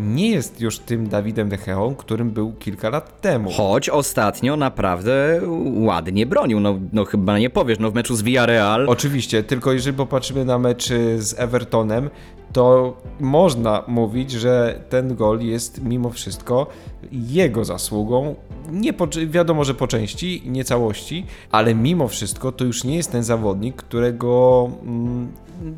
nie 0.00 0.30
jest 0.30 0.60
już 0.60 0.78
tym 0.78 1.08
Dawidem 1.08 1.48
De 1.48 1.58
Geą, 1.58 1.94
którym 1.94 2.30
był 2.30 2.52
kilka 2.52 2.90
lat 2.90 3.20
temu. 3.20 3.50
Choć 3.50 3.88
ostatnio 3.88 4.56
naprawdę 4.56 5.40
ładnie 5.74 6.26
bronił, 6.26 6.60
no, 6.60 6.78
no 6.92 7.04
chyba 7.04 7.38
nie 7.38 7.50
powiesz, 7.50 7.78
no 7.78 7.90
w 7.90 7.94
meczu 7.94 8.16
z 8.16 8.22
Villarreal. 8.22 8.88
Oczywiście, 8.88 9.42
tylko 9.42 9.72
jeżeli 9.72 9.96
popatrzymy 9.96 10.44
na 10.44 10.58
mecz 10.58 10.88
z 11.18 11.38
Evertonem, 11.38 12.10
to 12.52 12.96
można 13.20 13.82
mówić, 13.86 14.30
że 14.30 14.80
ten 14.88 15.16
gol 15.16 15.40
jest 15.40 15.84
mimo 15.84 16.10
wszystko 16.10 16.66
jego 17.12 17.64
zasługą. 17.64 18.34
Nie 18.70 18.92
po, 18.92 19.08
wiadomo, 19.26 19.64
że 19.64 19.74
po 19.74 19.86
części, 19.86 20.42
nie 20.46 20.64
całości, 20.64 21.26
ale 21.50 21.74
mimo 21.74 22.08
wszystko 22.08 22.52
to 22.52 22.64
już 22.64 22.84
nie 22.84 22.96
jest 22.96 23.12
ten 23.12 23.22
zawodnik, 23.22 23.76
którego 23.76 24.70
mm, 24.82 25.32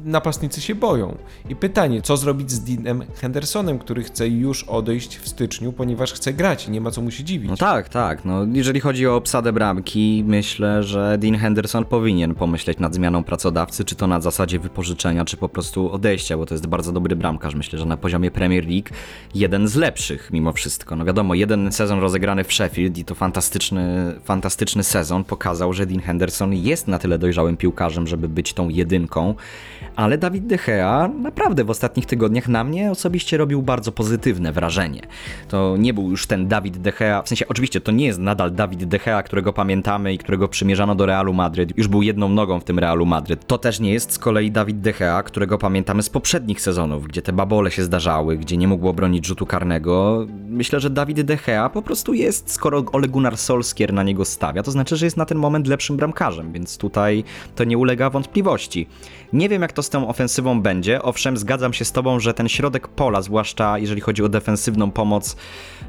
napastnicy 0.05 0.61
się 0.61 0.75
boją. 0.75 1.17
I 1.49 1.57
pytanie, 1.57 2.03
co 2.03 2.17
zrobić 2.17 2.51
z 2.51 2.61
Deanem 2.61 3.05
Hendersonem, 3.15 3.79
który 3.79 4.03
chce 4.03 4.29
już 4.29 4.65
odejść 4.65 5.17
w 5.17 5.29
styczniu, 5.29 5.73
ponieważ 5.73 6.13
chce 6.13 6.33
grać 6.33 6.69
i 6.69 6.71
nie 6.71 6.81
ma 6.81 6.91
co 6.91 7.03
mu 7.03 7.11
się 7.11 7.25
dziwić. 7.25 7.51
No 7.51 7.57
tak, 7.57 7.89
tak. 7.89 8.25
No, 8.25 8.47
jeżeli 8.53 8.81
chodzi 8.81 9.07
o 9.07 9.17
obsadę 9.17 9.53
bramki, 9.53 10.25
myślę, 10.27 10.83
że 10.83 11.19
Dean 11.19 11.39
Henderson 11.39 11.85
powinien 11.85 12.35
pomyśleć 12.35 12.79
nad 12.79 12.95
zmianą 12.95 13.25
pracodawcy, 13.25 13.85
czy 13.85 13.95
to 13.95 14.07
na 14.07 14.21
zasadzie 14.21 14.59
wypożyczenia, 14.59 15.25
czy 15.25 15.37
po 15.37 15.49
prostu 15.49 15.93
odejścia, 15.93 16.37
bo 16.37 16.47
to 16.47 16.55
jest 16.55 16.62
bardzo 16.68 16.92
dobry 16.92 17.16
bramkarz. 17.16 17.55
Myślę, 17.55 17.79
że 17.79 17.87
na 17.87 17.96
poziomie 17.96 18.31
Premier 18.31 18.66
League 18.66 18.88
jeden 19.35 19.68
z 19.68 19.77
lepszych 19.77 20.31
mimo 20.33 20.53
wszystko. 20.53 20.96
No 20.96 21.05
wiadomo, 21.05 21.35
jeden 21.35 21.72
sezon 21.72 22.01
rozegrany 22.01 22.44
w 22.44 22.53
Sheffield 22.53 22.98
i 22.98 23.05
to 23.05 23.14
fantastyczny, 23.14 24.14
fantastyczny 24.25 24.83
sezon 24.83 25.25
pokazał, 25.25 25.72
że 25.72 25.87
Dean 25.87 26.01
Henderson 26.01 26.55
jest 26.55 26.88
na 26.88 26.98
tyle 26.98 27.18
dojrzałym 27.18 27.57
piłkarzem, 27.57 28.07
żeby 28.07 28.29
być 28.29 28.53
tą 28.53 28.68
jedynką 28.68 29.35
ale 29.96 30.18
Dawid 30.18 30.46
De 30.46 30.57
Gea 30.57 31.09
naprawdę 31.09 31.64
w 31.64 31.70
ostatnich 31.70 32.07
tygodniach 32.07 32.48
na 32.48 32.64
mnie 32.64 32.90
osobiście 32.90 33.37
robił 33.37 33.62
bardzo 33.62 33.92
pozytywne 33.92 34.53
wrażenie. 34.53 35.01
To 35.48 35.77
nie 35.79 35.94
był 35.94 36.11
już 36.11 36.27
ten 36.27 36.48
Dawid 36.48 36.79
De 36.79 36.92
Gea, 36.92 37.22
w 37.22 37.29
sensie 37.29 37.48
oczywiście 37.48 37.81
to 37.81 37.92
nie 37.92 38.07
jest 38.07 38.18
nadal 38.18 38.53
Dawid 38.53 38.85
De 38.85 38.98
Gea, 38.98 39.22
którego 39.22 39.53
pamiętamy 39.53 40.14
i 40.14 40.18
którego 40.18 40.48
przymierzano 40.48 40.94
do 40.94 41.07
Realu 41.07 41.33
Madryt, 41.33 41.79
już 41.79 41.88
był 41.88 42.03
jedną 42.03 42.29
nogą 42.29 42.61
w 42.61 42.64
tym 42.64 42.79
Realu 42.79 43.07
Madryt. 43.07 43.46
To 43.46 43.59
też 43.59 43.81
nie 43.81 43.92
jest 43.92 44.12
z 44.12 44.18
kolei 44.18 44.51
Dawid 44.51 44.81
De 44.81 44.92
Gea, 44.92 45.22
którego 45.22 45.59
pamiętamy 45.59 46.03
z 46.03 46.11
poprzednich 46.53 46.61
sezonów, 46.61 47.09
gdzie 47.09 47.23
te 47.23 47.33
babole 47.33 47.71
się 47.71 47.83
zdarzały, 47.83 48.37
gdzie 48.37 48.57
nie 48.57 48.69
mógł 48.69 48.88
obronić 48.88 49.27
rzutu 49.27 49.47
karnego. 49.47 50.27
Myślę, 50.49 50.81
że 50.81 50.91
Dawid 50.91 51.21
De 51.21 51.37
Gea 51.37 51.69
po 51.69 51.83
prostu 51.83 52.15
jest, 52.15 52.51
skoro 52.51 52.85
Ole 52.93 53.09
Gunnar 53.09 53.37
Solskier 53.37 53.93
na 53.93 54.03
niego 54.03 54.25
stawia, 54.25 54.62
to 54.62 54.71
znaczy, 54.71 54.97
że 54.97 55.07
jest 55.07 55.17
na 55.17 55.27
ten 55.27 55.38
moment 55.38 55.67
lepszym 55.67 55.97
bramkarzem, 55.97 56.53
więc 56.53 56.79
tutaj 56.79 57.25
to 57.55 57.65
nie 57.65 57.79
ulega 57.79 58.11
wątpliwości. 58.11 58.87
Nie 59.33 59.49
wiem, 59.49 59.62
jak 59.62 59.73
to 59.73 59.83
z 59.83 59.91
tą 59.91 60.09
ofensywą 60.09 60.61
będzie. 60.61 61.03
Owszem, 61.03 61.37
zgadzam 61.37 61.73
się 61.73 61.85
z 61.85 61.93
Tobą, 61.93 62.21
że 62.21 62.35
ten 62.35 62.49
środek 62.49 62.88
pola, 62.88 63.23
zwłaszcza 63.23 63.79
jeżeli 63.79 64.01
chodzi 64.01 64.23
o 64.23 64.29
defensywną 64.29 64.91
pomoc, 64.91 65.37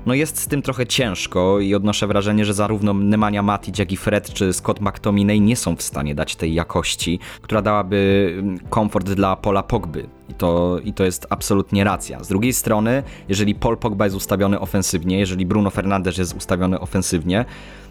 no 0.05 0.13
jest 0.13 0.39
z 0.39 0.47
tym 0.47 0.61
trochę 0.61 0.87
ciężko 0.87 1.59
i 1.59 1.75
odnoszę 1.75 2.07
wrażenie, 2.07 2.45
że 2.45 2.53
zarówno 2.53 2.93
Nemanja 2.93 3.43
Matic, 3.43 3.79
jak 3.79 3.91
i 3.91 3.97
Fred 3.97 4.33
czy 4.33 4.53
Scott 4.53 4.81
McTominay 4.81 5.41
nie 5.41 5.55
są 5.55 5.75
w 5.75 5.81
stanie 5.81 6.15
dać 6.15 6.35
tej 6.35 6.53
jakości, 6.53 7.19
która 7.41 7.61
dałaby 7.61 8.33
mm, 8.39 8.59
komfort 8.59 9.11
dla 9.11 9.35
Pola 9.35 9.63
Pogby. 9.63 10.07
I 10.29 10.33
to, 10.33 10.79
I 10.83 10.93
to 10.93 11.03
jest 11.03 11.27
absolutnie 11.29 11.83
racja. 11.83 12.23
Z 12.23 12.27
drugiej 12.27 12.53
strony, 12.53 13.03
jeżeli 13.29 13.55
Paul 13.55 13.77
Pogba 13.77 14.05
jest 14.05 14.17
ustawiony 14.17 14.59
ofensywnie, 14.59 15.19
jeżeli 15.19 15.45
Bruno 15.45 15.69
Fernandes 15.69 16.17
jest 16.17 16.35
ustawiony 16.35 16.79
ofensywnie, 16.79 17.45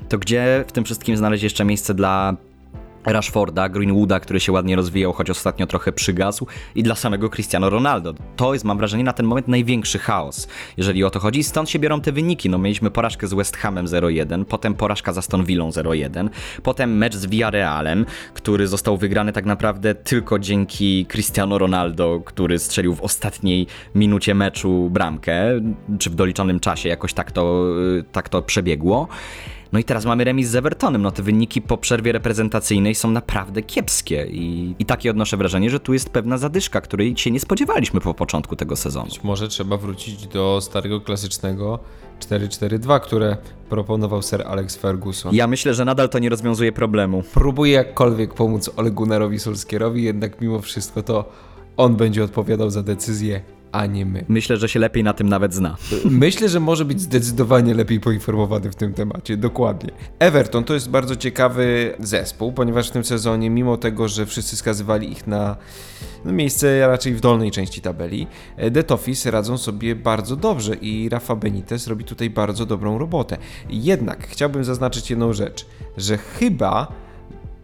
to 0.09 0.18
gdzie 0.18 0.64
w 0.68 0.72
tym 0.72 0.85
wszystkim 0.85 1.16
znaleźć 1.16 1.42
jeszcze 1.42 1.64
miejsce 1.64 1.94
dla 1.94 2.37
Rashforda, 3.05 3.69
Greenwooda, 3.69 4.21
który 4.21 4.41
się 4.41 4.53
ładnie 4.53 4.77
rozwijał, 4.77 5.12
choć 5.12 5.31
ostatnio 5.31 5.67
trochę 5.67 5.93
przygasł, 5.93 6.47
i 6.75 6.83
dla 6.83 6.95
samego 6.95 7.31
Cristiano 7.31 7.71
Ronaldo. 7.71 8.15
To 8.37 8.53
jest, 8.53 8.65
mam 8.65 8.79
wrażenie, 8.79 9.05
na 9.05 9.12
ten 9.12 9.27
moment 9.27 9.49
największy 9.49 9.99
chaos, 9.99 10.49
jeżeli 10.77 11.05
o 11.05 11.11
to 11.11 11.21
chodzi. 11.21 11.43
Stąd 11.43 11.71
się 11.71 11.79
biorą 11.79 12.01
te 12.01 12.12
wyniki. 12.12 12.51
No, 12.51 12.59
mieliśmy 12.59 12.91
porażkę 12.91 13.27
z 13.27 13.35
West 13.35 13.57
Hamem 13.57 13.87
0-1, 13.87 14.45
potem 14.45 14.75
porażka 14.75 15.12
z 15.12 15.19
Aston 15.19 15.45
Villą 15.45 15.71
0-1, 15.71 16.29
potem 16.62 16.97
mecz 16.97 17.17
z 17.17 17.27
Villarrealem, 17.27 18.07
który 18.35 18.69
został 18.69 18.97
wygrany 18.97 19.33
tak 19.33 19.45
naprawdę 19.45 19.95
tylko 19.95 20.38
dzięki 20.38 21.07
Cristiano 21.07 21.59
Ronaldo, 21.59 22.23
który 22.25 22.59
strzelił 22.59 22.95
w 22.95 23.01
ostatniej 23.01 23.67
minucie 23.95 24.35
meczu 24.35 24.91
bramkę, 24.91 25.43
czy 25.99 26.11
w 26.11 26.15
doliczonym 26.15 26.61
czasie, 26.61 26.88
jakoś 26.88 27.15
tak 27.15 27.33
to, 27.33 27.65
tak 28.12 28.29
to 28.29 28.43
przebiegło. 28.43 29.09
No 29.73 29.79
i 29.79 29.85
teraz 29.85 30.05
mamy 30.05 30.25
remis 30.25 30.49
z 30.49 30.57
Evertonem. 30.57 31.03
No 31.03 31.11
te 31.11 31.23
wyniki 31.23 31.63
po 31.63 31.79
przerwie 31.79 32.13
reprezentacyjnej 32.13 32.95
są 32.95 33.11
naprawdę 33.11 33.63
kiepskie 33.63 34.27
i, 34.27 34.75
i 34.79 34.85
takie 34.85 35.11
odnoszę 35.11 35.37
wrażenie, 35.37 35.71
że 35.71 35.81
tu 35.81 35.93
jest 35.93 36.11
pewna 36.11 36.39
zadyszka, 36.39 36.81
której 36.81 37.17
się 37.17 37.31
nie 37.31 37.41
spodziewaliśmy 37.41 38.01
po 38.01 38.15
początku 38.15 38.57
tego 38.57 38.77
sezonu. 38.77 39.07
Być 39.07 39.23
może 39.23 39.49
trzeba 39.49 39.77
wrócić 39.77 40.27
do 40.27 40.61
starego 40.61 41.01
klasycznego 41.01 41.79
4-4-2, 42.21 43.01
które 43.01 43.37
proponował 43.69 44.23
Sir 44.23 44.43
Alex 44.47 44.77
Ferguson. 44.77 45.35
Ja 45.35 45.47
myślę, 45.47 45.75
że 45.75 45.85
nadal 45.85 46.09
to 46.09 46.19
nie 46.19 46.29
rozwiązuje 46.29 46.73
problemu. 46.73 47.23
Próbuję 47.35 47.73
jakkolwiek 47.73 48.35
pomóc 48.35 48.71
Ole 48.77 48.91
Gunnarowi 48.91 49.39
Solskierowi, 49.39 50.03
jednak 50.03 50.41
mimo 50.41 50.61
wszystko 50.61 51.03
to 51.03 51.25
on 51.77 51.97
będzie 51.97 52.25
odpowiadał 52.25 52.71
za 52.71 52.83
decyzję 52.83 53.43
a 53.73 53.87
nie 53.87 54.07
my. 54.07 54.25
Myślę, 54.29 54.57
że 54.57 54.69
się 54.69 54.79
lepiej 54.79 55.05
na 55.05 55.13
tym 55.13 55.29
nawet 55.29 55.55
zna. 55.55 55.77
Myślę, 56.05 56.49
że 56.49 56.61
może 56.61 56.85
być 56.85 57.01
zdecydowanie 57.01 57.75
lepiej 57.75 58.01
poinformowany 58.01 58.71
w 58.71 58.75
tym 58.75 58.95
temacie, 58.95 59.37
dokładnie. 59.37 59.91
Everton 60.19 60.65
to 60.65 60.75
jest 60.75 60.91
bardzo 60.91 61.17
ciekawy 61.17 61.95
zespół, 62.01 62.53
ponieważ 62.53 62.89
w 62.89 62.93
tym 62.93 63.05
sezonie, 63.05 63.51
mimo 63.51 63.77
tego, 63.77 64.09
że 64.09 64.27
wszyscy 64.27 64.57
skazywali 64.57 65.13
ich 65.13 65.27
na 65.27 65.57
no, 66.25 66.33
miejsce 66.33 66.87
raczej 66.87 67.15
w 67.15 67.21
dolnej 67.21 67.51
części 67.51 67.81
tabeli, 67.81 68.27
The 68.75 68.85
Toffees 68.85 69.27
radzą 69.27 69.59
sobie 69.59 69.97
bardzo 69.97 70.37
dobrze 70.37 70.75
i 70.75 71.09
Rafa 71.09 71.37
Benitez 71.37 71.87
robi 71.87 72.05
tutaj 72.05 72.31
bardzo 72.31 72.67
dobrą 72.67 72.99
robotę. 72.99 73.37
Jednak 73.71 74.27
chciałbym 74.29 74.65
zaznaczyć 74.65 75.11
jedną 75.11 75.33
rzecz, 75.33 75.67
że 75.97 76.19
chyba 76.19 76.93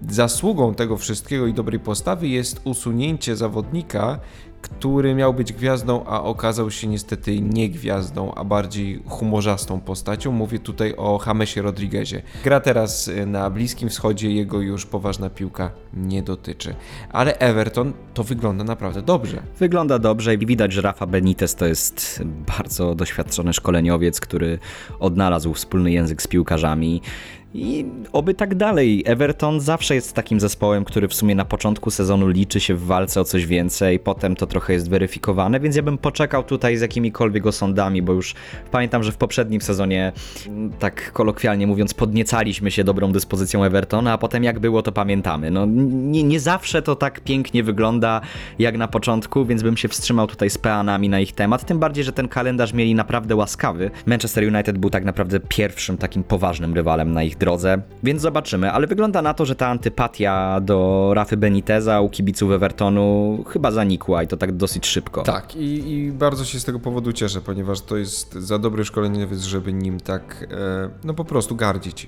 zasługą 0.08 0.74
tego 0.74 0.96
wszystkiego 0.96 1.46
i 1.46 1.54
dobrej 1.54 1.80
postawy 1.80 2.28
jest 2.28 2.60
usunięcie 2.64 3.36
zawodnika, 3.36 4.20
który 4.62 5.14
miał 5.14 5.34
być 5.34 5.52
gwiazdą, 5.52 6.04
a 6.06 6.22
okazał 6.22 6.70
się 6.70 6.86
niestety 6.86 7.40
nie 7.40 7.68
gwiazdą, 7.68 8.34
a 8.34 8.44
bardziej 8.44 9.02
humorzastą 9.06 9.80
postacią. 9.80 10.32
Mówię 10.32 10.58
tutaj 10.58 10.94
o 10.96 11.20
Jamesie 11.26 11.62
Rodriguezie. 11.62 12.22
Gra 12.44 12.60
teraz 12.60 13.08
y, 13.08 13.26
na 13.26 13.50
Bliskim 13.50 13.88
Wschodzie, 13.88 14.30
jego 14.30 14.60
już 14.60 14.86
poważna 14.86 15.30
piłka 15.30 15.70
nie 15.94 16.22
dotyczy. 16.22 16.74
Ale 17.12 17.38
Everton 17.38 17.92
to 18.14 18.24
wygląda 18.24 18.64
naprawdę 18.64 19.02
dobrze. 19.02 19.42
Wygląda 19.58 19.98
dobrze 19.98 20.34
i 20.34 20.46
widać, 20.46 20.72
że 20.72 20.82
Rafa 20.82 21.06
Benitez 21.06 21.54
to 21.54 21.66
jest 21.66 22.22
bardzo 22.58 22.94
doświadczony 22.94 23.52
szkoleniowiec, 23.52 24.20
który 24.20 24.58
odnalazł 25.00 25.54
wspólny 25.54 25.92
język 25.92 26.22
z 26.22 26.26
piłkarzami 26.26 27.02
i 27.54 27.84
oby 28.12 28.34
tak 28.34 28.54
dalej. 28.54 29.02
Everton 29.06 29.60
zawsze 29.60 29.94
jest 29.94 30.12
takim 30.12 30.40
zespołem, 30.40 30.84
który 30.84 31.08
w 31.08 31.14
sumie 31.14 31.34
na 31.34 31.44
początku 31.44 31.90
sezonu 31.90 32.28
liczy 32.28 32.60
się 32.60 32.74
w 32.74 32.84
walce 32.84 33.20
o 33.20 33.24
coś 33.24 33.46
więcej, 33.46 33.98
potem 33.98 34.36
to 34.36 34.46
trochę 34.46 34.72
jest 34.72 34.90
weryfikowane, 34.90 35.60
więc 35.60 35.76
ja 35.76 35.82
bym 35.82 35.98
poczekał 35.98 36.44
tutaj 36.44 36.76
z 36.76 36.80
jakimikolwiek 36.80 37.46
osądami, 37.46 38.02
bo 38.02 38.12
już 38.12 38.34
pamiętam, 38.70 39.02
że 39.02 39.12
w 39.12 39.16
poprzednim 39.16 39.60
sezonie, 39.60 40.12
tak 40.78 41.12
kolokwialnie 41.12 41.66
mówiąc, 41.66 41.94
podniecaliśmy 41.94 42.70
się 42.70 42.84
dobrą 42.84 43.12
dyspozycją 43.12 43.64
Evertona, 43.64 44.12
a 44.12 44.18
potem 44.18 44.44
jak 44.44 44.58
było, 44.58 44.82
to 44.82 44.92
pamiętamy. 44.92 45.50
No, 45.50 45.66
nie, 45.86 46.22
nie 46.22 46.40
zawsze 46.40 46.82
to 46.82 46.96
tak 46.96 47.20
pięknie 47.20 47.62
wygląda 47.62 48.20
jak 48.58 48.76
na 48.76 48.88
początku, 48.88 49.44
więc 49.44 49.62
bym 49.62 49.76
się 49.76 49.88
wstrzymał 49.88 50.26
tutaj 50.26 50.50
z 50.50 50.58
peanami 50.58 51.08
na 51.08 51.20
ich 51.20 51.32
temat, 51.32 51.64
tym 51.64 51.78
bardziej, 51.78 52.04
że 52.04 52.12
ten 52.12 52.28
kalendarz 52.28 52.72
mieli 52.72 52.94
naprawdę 52.94 53.36
łaskawy. 53.36 53.90
Manchester 54.06 54.44
United 54.44 54.78
był 54.78 54.90
tak 54.90 55.04
naprawdę 55.04 55.40
pierwszym 55.40 55.96
takim 55.96 56.24
poważnym 56.24 56.74
rywalem 56.74 57.12
na 57.12 57.22
ich 57.22 57.37
drodze, 57.38 57.82
więc 58.02 58.22
zobaczymy, 58.22 58.72
ale 58.72 58.86
wygląda 58.86 59.22
na 59.22 59.34
to, 59.34 59.46
że 59.46 59.54
ta 59.54 59.68
antypatia 59.68 60.60
do 60.60 61.10
Rafy 61.14 61.36
Beniteza 61.36 62.00
u 62.00 62.08
kibiców 62.08 62.52
Evertonu 62.52 63.38
chyba 63.48 63.70
zanikła 63.70 64.22
i 64.22 64.26
to 64.26 64.36
tak 64.36 64.52
dosyć 64.52 64.86
szybko. 64.86 65.22
Tak, 65.22 65.56
i, 65.56 65.92
i 65.92 66.12
bardzo 66.12 66.44
się 66.44 66.60
z 66.60 66.64
tego 66.64 66.78
powodu 66.78 67.12
cieszę, 67.12 67.40
ponieważ 67.40 67.80
to 67.80 67.96
jest 67.96 68.32
za 68.34 68.58
dobry 68.58 68.84
szkoleniowiec, 68.84 69.40
żeby 69.40 69.72
nim 69.72 70.00
tak, 70.00 70.46
e, 70.50 70.90
no 71.04 71.14
po 71.14 71.24
prostu 71.24 71.56
gardzić. 71.56 72.06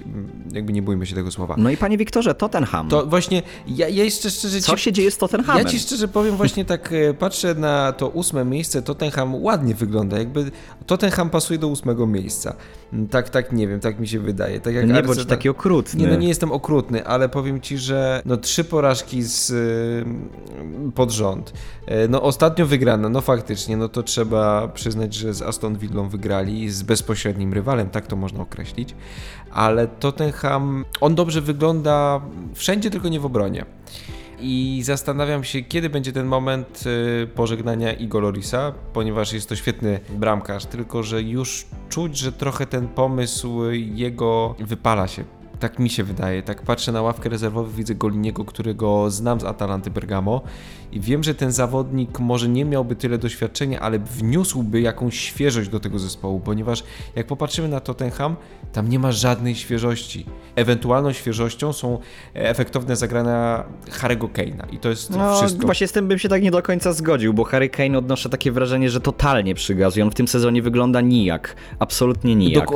Jakby 0.52 0.72
nie 0.72 0.82
bójmy 0.82 1.06
się 1.06 1.14
tego 1.14 1.30
słowa. 1.30 1.54
No 1.58 1.70
i 1.70 1.76
panie 1.76 1.98
Wiktorze, 1.98 2.34
Tottenham. 2.34 2.88
To 2.88 3.06
właśnie, 3.06 3.42
ja, 3.66 3.88
ja 3.88 4.04
jeszcze 4.04 4.30
szczerze... 4.30 4.60
Co 4.60 4.76
ci, 4.76 4.82
się 4.82 4.92
dzieje 4.92 5.10
z 5.10 5.18
Tottenhamem? 5.18 5.64
Ja 5.64 5.70
ci 5.70 5.78
szczerze 5.78 6.08
powiem, 6.08 6.36
właśnie 6.36 6.64
tak 6.64 6.92
e, 6.92 7.14
patrzę 7.14 7.54
na 7.54 7.92
to 7.92 8.08
ósme 8.08 8.44
miejsce, 8.44 8.82
Tottenham 8.82 9.34
ładnie 9.34 9.74
wygląda, 9.74 10.18
jakby 10.18 10.50
Tottenham 10.86 11.30
pasuje 11.30 11.58
do 11.58 11.68
ósmego 11.68 12.06
miejsca. 12.06 12.54
Tak, 13.10 13.30
tak, 13.30 13.52
nie 13.52 13.68
wiem, 13.68 13.80
tak 13.80 14.00
mi 14.00 14.08
się 14.08 14.20
wydaje. 14.20 14.60
Tak 14.60 14.74
jak 14.74 14.86
nie 14.88 15.02
bądź 15.20 15.30
taki 15.30 15.48
okrutny. 15.48 16.00
Nie, 16.00 16.08
no 16.08 16.16
nie 16.16 16.28
jestem 16.28 16.52
okrutny, 16.52 17.06
ale 17.06 17.28
powiem 17.28 17.60
ci, 17.60 17.78
że 17.78 18.22
no 18.24 18.36
trzy 18.36 18.64
porażki 18.64 19.22
z, 19.22 19.50
y, 19.50 20.92
pod 20.94 21.10
rząd. 21.10 21.52
E, 21.86 22.08
no 22.08 22.22
ostatnio 22.22 22.66
wygrana, 22.66 23.08
no 23.08 23.20
faktycznie, 23.20 23.76
no 23.76 23.88
to 23.88 24.02
trzeba 24.02 24.68
przyznać, 24.68 25.14
że 25.14 25.34
z 25.34 25.42
Aston 25.42 25.78
Villą 25.78 26.08
wygrali, 26.08 26.70
z 26.70 26.82
bezpośrednim 26.82 27.52
rywalem, 27.52 27.90
tak 27.90 28.06
to 28.06 28.16
można 28.16 28.40
określić. 28.40 28.94
Ale 29.52 29.88
Tottenham, 29.88 30.84
on 31.00 31.14
dobrze 31.14 31.40
wygląda 31.40 32.20
wszędzie, 32.54 32.90
tylko 32.90 33.08
nie 33.08 33.20
w 33.20 33.26
obronie 33.26 33.64
i 34.40 34.80
zastanawiam 34.84 35.44
się, 35.44 35.62
kiedy 35.62 35.90
będzie 35.90 36.12
ten 36.12 36.26
moment 36.26 36.84
y, 37.22 37.26
pożegnania 37.26 37.92
Igor 37.92 38.22
Lorisa, 38.22 38.72
ponieważ 38.92 39.32
jest 39.32 39.48
to 39.48 39.56
świetny 39.56 40.00
bramkarz, 40.10 40.66
tylko 40.66 41.02
że 41.02 41.22
już 41.22 41.66
czuć, 41.88 42.18
że 42.18 42.32
trochę 42.32 42.66
ten 42.66 42.88
pomysł 42.88 43.70
jego 43.72 44.54
wypala 44.58 45.08
się 45.08 45.39
tak 45.60 45.78
mi 45.78 45.90
się 45.90 46.04
wydaje. 46.04 46.42
Tak 46.42 46.62
patrzę 46.62 46.92
na 46.92 47.02
ławkę 47.02 47.28
rezerwową, 47.28 47.70
widzę 47.70 47.94
Goliniego, 47.94 48.44
którego 48.44 49.10
znam 49.10 49.40
z 49.40 49.44
Atalanty 49.44 49.90
Bergamo 49.90 50.42
i 50.92 51.00
wiem, 51.00 51.24
że 51.24 51.34
ten 51.34 51.52
zawodnik 51.52 52.18
może 52.18 52.48
nie 52.48 52.64
miałby 52.64 52.96
tyle 52.96 53.18
doświadczenia, 53.18 53.80
ale 53.80 53.98
wniósłby 53.98 54.80
jakąś 54.80 55.20
świeżość 55.20 55.68
do 55.68 55.80
tego 55.80 55.98
zespołu, 55.98 56.40
ponieważ 56.40 56.84
jak 57.16 57.26
popatrzymy 57.26 57.68
na 57.68 57.80
Tottenham, 57.80 58.36
tam 58.72 58.88
nie 58.88 58.98
ma 58.98 59.12
żadnej 59.12 59.54
świeżości. 59.54 60.26
Ewentualną 60.56 61.12
świeżością 61.12 61.72
są 61.72 61.98
efektowne 62.34 62.96
zagrania 62.96 63.64
Harry'ego 63.86 64.28
Kane'a 64.28 64.74
i 64.74 64.78
to 64.78 64.88
jest 64.88 65.10
no, 65.10 65.36
wszystko. 65.36 65.66
Właśnie 65.66 65.88
z 65.88 65.92
tym 65.92 66.08
bym 66.08 66.18
się 66.18 66.28
tak 66.28 66.42
nie 66.42 66.50
do 66.50 66.62
końca 66.62 66.92
zgodził, 66.92 67.34
bo 67.34 67.44
Harry 67.44 67.68
Kane 67.68 67.98
odnoszę 67.98 68.28
takie 68.28 68.52
wrażenie, 68.52 68.90
że 68.90 69.00
totalnie 69.00 69.54
przygazuje. 69.54 70.04
On 70.04 70.10
w 70.10 70.14
tym 70.14 70.28
sezonie 70.28 70.62
wygląda 70.62 71.00
nijak. 71.00 71.56
Absolutnie 71.78 72.36
nijak. 72.36 72.66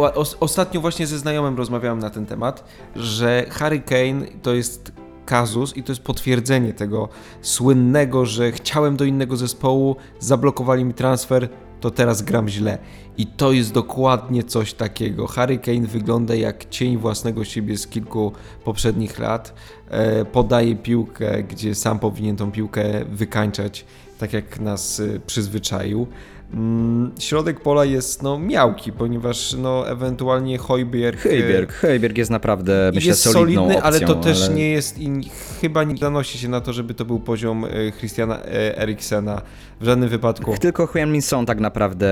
ostatnio 0.41 0.81
właśnie 0.81 1.07
ze 1.07 1.19
znajomym 1.19 1.57
rozmawiałem 1.57 1.99
na 1.99 2.11
ten 2.11 2.27
temat, 2.27 2.65
że 2.97 3.47
Harry 3.51 3.81
Kane 3.81 4.27
to 4.43 4.55
jest 4.55 4.93
kazus 5.27 5.77
i 5.77 5.83
to 5.83 5.93
jest 5.93 6.03
potwierdzenie 6.03 6.73
tego 6.73 7.09
słynnego, 7.43 8.27
że 8.27 8.53
chciałem 8.53 8.97
do 8.97 9.05
innego 9.05 9.37
zespołu, 9.37 9.97
zablokowali 10.21 10.85
mi 10.85 10.95
transfer, 10.95 11.49
to 11.81 11.91
teraz 11.91 12.23
gram 12.23 12.49
źle. 12.49 12.79
I 13.19 13.27
to 13.27 13.53
jest 13.53 13.73
dokładnie 13.73 14.43
coś 14.43 14.75
takiego. 14.75 15.27
Harry 15.27 15.59
Kane 15.59 15.87
wygląda 15.87 16.35
jak 16.35 16.69
cień 16.69 16.97
własnego 16.99 17.45
siebie 17.45 17.79
z 17.79 17.87
kilku 17.87 18.33
poprzednich 18.65 19.19
lat. 19.19 19.55
E, 19.91 20.25
podaje 20.25 20.77
piłkę, 20.77 21.43
gdzie 21.43 21.75
sam 21.75 21.99
powinien 21.99 22.37
tą 22.37 22.53
piłkę 22.53 23.05
wykańczać, 23.05 23.85
tak 24.19 24.33
jak 24.33 24.61
nas 24.61 25.01
e, 25.01 25.21
przyzwyczaił. 25.27 26.07
Mm, 26.53 27.13
środek 27.19 27.61
pola 27.61 27.85
jest 27.85 28.23
no 28.23 28.39
miałki, 28.39 28.93
ponieważ 28.93 29.57
no 29.59 29.89
ewentualnie 29.89 30.59
Hojbjerg... 30.59 31.23
Hojbjerg, 31.23 31.75
Hojbjerg 31.75 32.19
jest 32.19 32.31
naprawdę 32.31 32.91
myślę 32.95 33.09
jest 33.09 33.23
solidny, 33.23 33.63
opcją, 33.63 33.83
ale 33.83 34.01
to 34.01 34.15
też 34.15 34.43
ale... 34.43 34.55
nie 34.55 34.71
jest 34.71 34.99
i 34.99 35.31
chyba 35.61 35.85
nie 35.85 35.97
zanosi 35.97 36.39
się 36.39 36.49
na 36.49 36.61
to, 36.61 36.73
żeby 36.73 36.95
to 36.95 37.05
był 37.05 37.21
poziom 37.21 37.65
e, 37.65 37.93
Christiana 37.93 38.39
e, 38.43 38.79
Eriksena 38.79 39.43
w 39.81 39.85
żadnym 39.85 40.09
wypadku. 40.09 40.55
Tylko 40.61 40.87
Huan 40.87 41.13
Min 41.13 41.23
Son 41.23 41.47
tak 41.47 41.61
naprawdę 41.61 42.09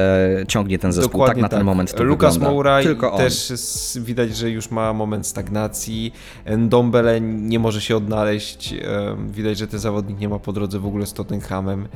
ciągnie 0.49 0.79
ten 0.79 0.93
zespół, 0.93 1.13
Dokładnie 1.13 1.35
tak 1.35 1.43
na 1.43 1.49
tak. 1.49 1.59
ten 1.59 1.67
moment 1.67 1.95
to 1.95 2.05
Lukas 2.05 2.39
Mouraj 2.39 2.87
też 3.17 3.53
widać, 3.97 4.37
że 4.37 4.51
już 4.51 4.71
ma 4.71 4.93
moment 4.93 5.27
stagnacji. 5.27 6.13
Ndombele 6.59 7.21
nie 7.21 7.59
może 7.59 7.81
się 7.81 7.97
odnaleźć. 7.97 8.75
Widać, 9.29 9.59
że 9.59 9.67
ten 9.67 9.81
zawodnik 9.81 10.19
nie 10.19 10.29
ma 10.29 10.39
po 10.39 10.53
drodze 10.53 10.79
w 10.79 10.87
ogóle 10.87 11.07
z 11.07 11.13
Tottenhamem. 11.13 11.89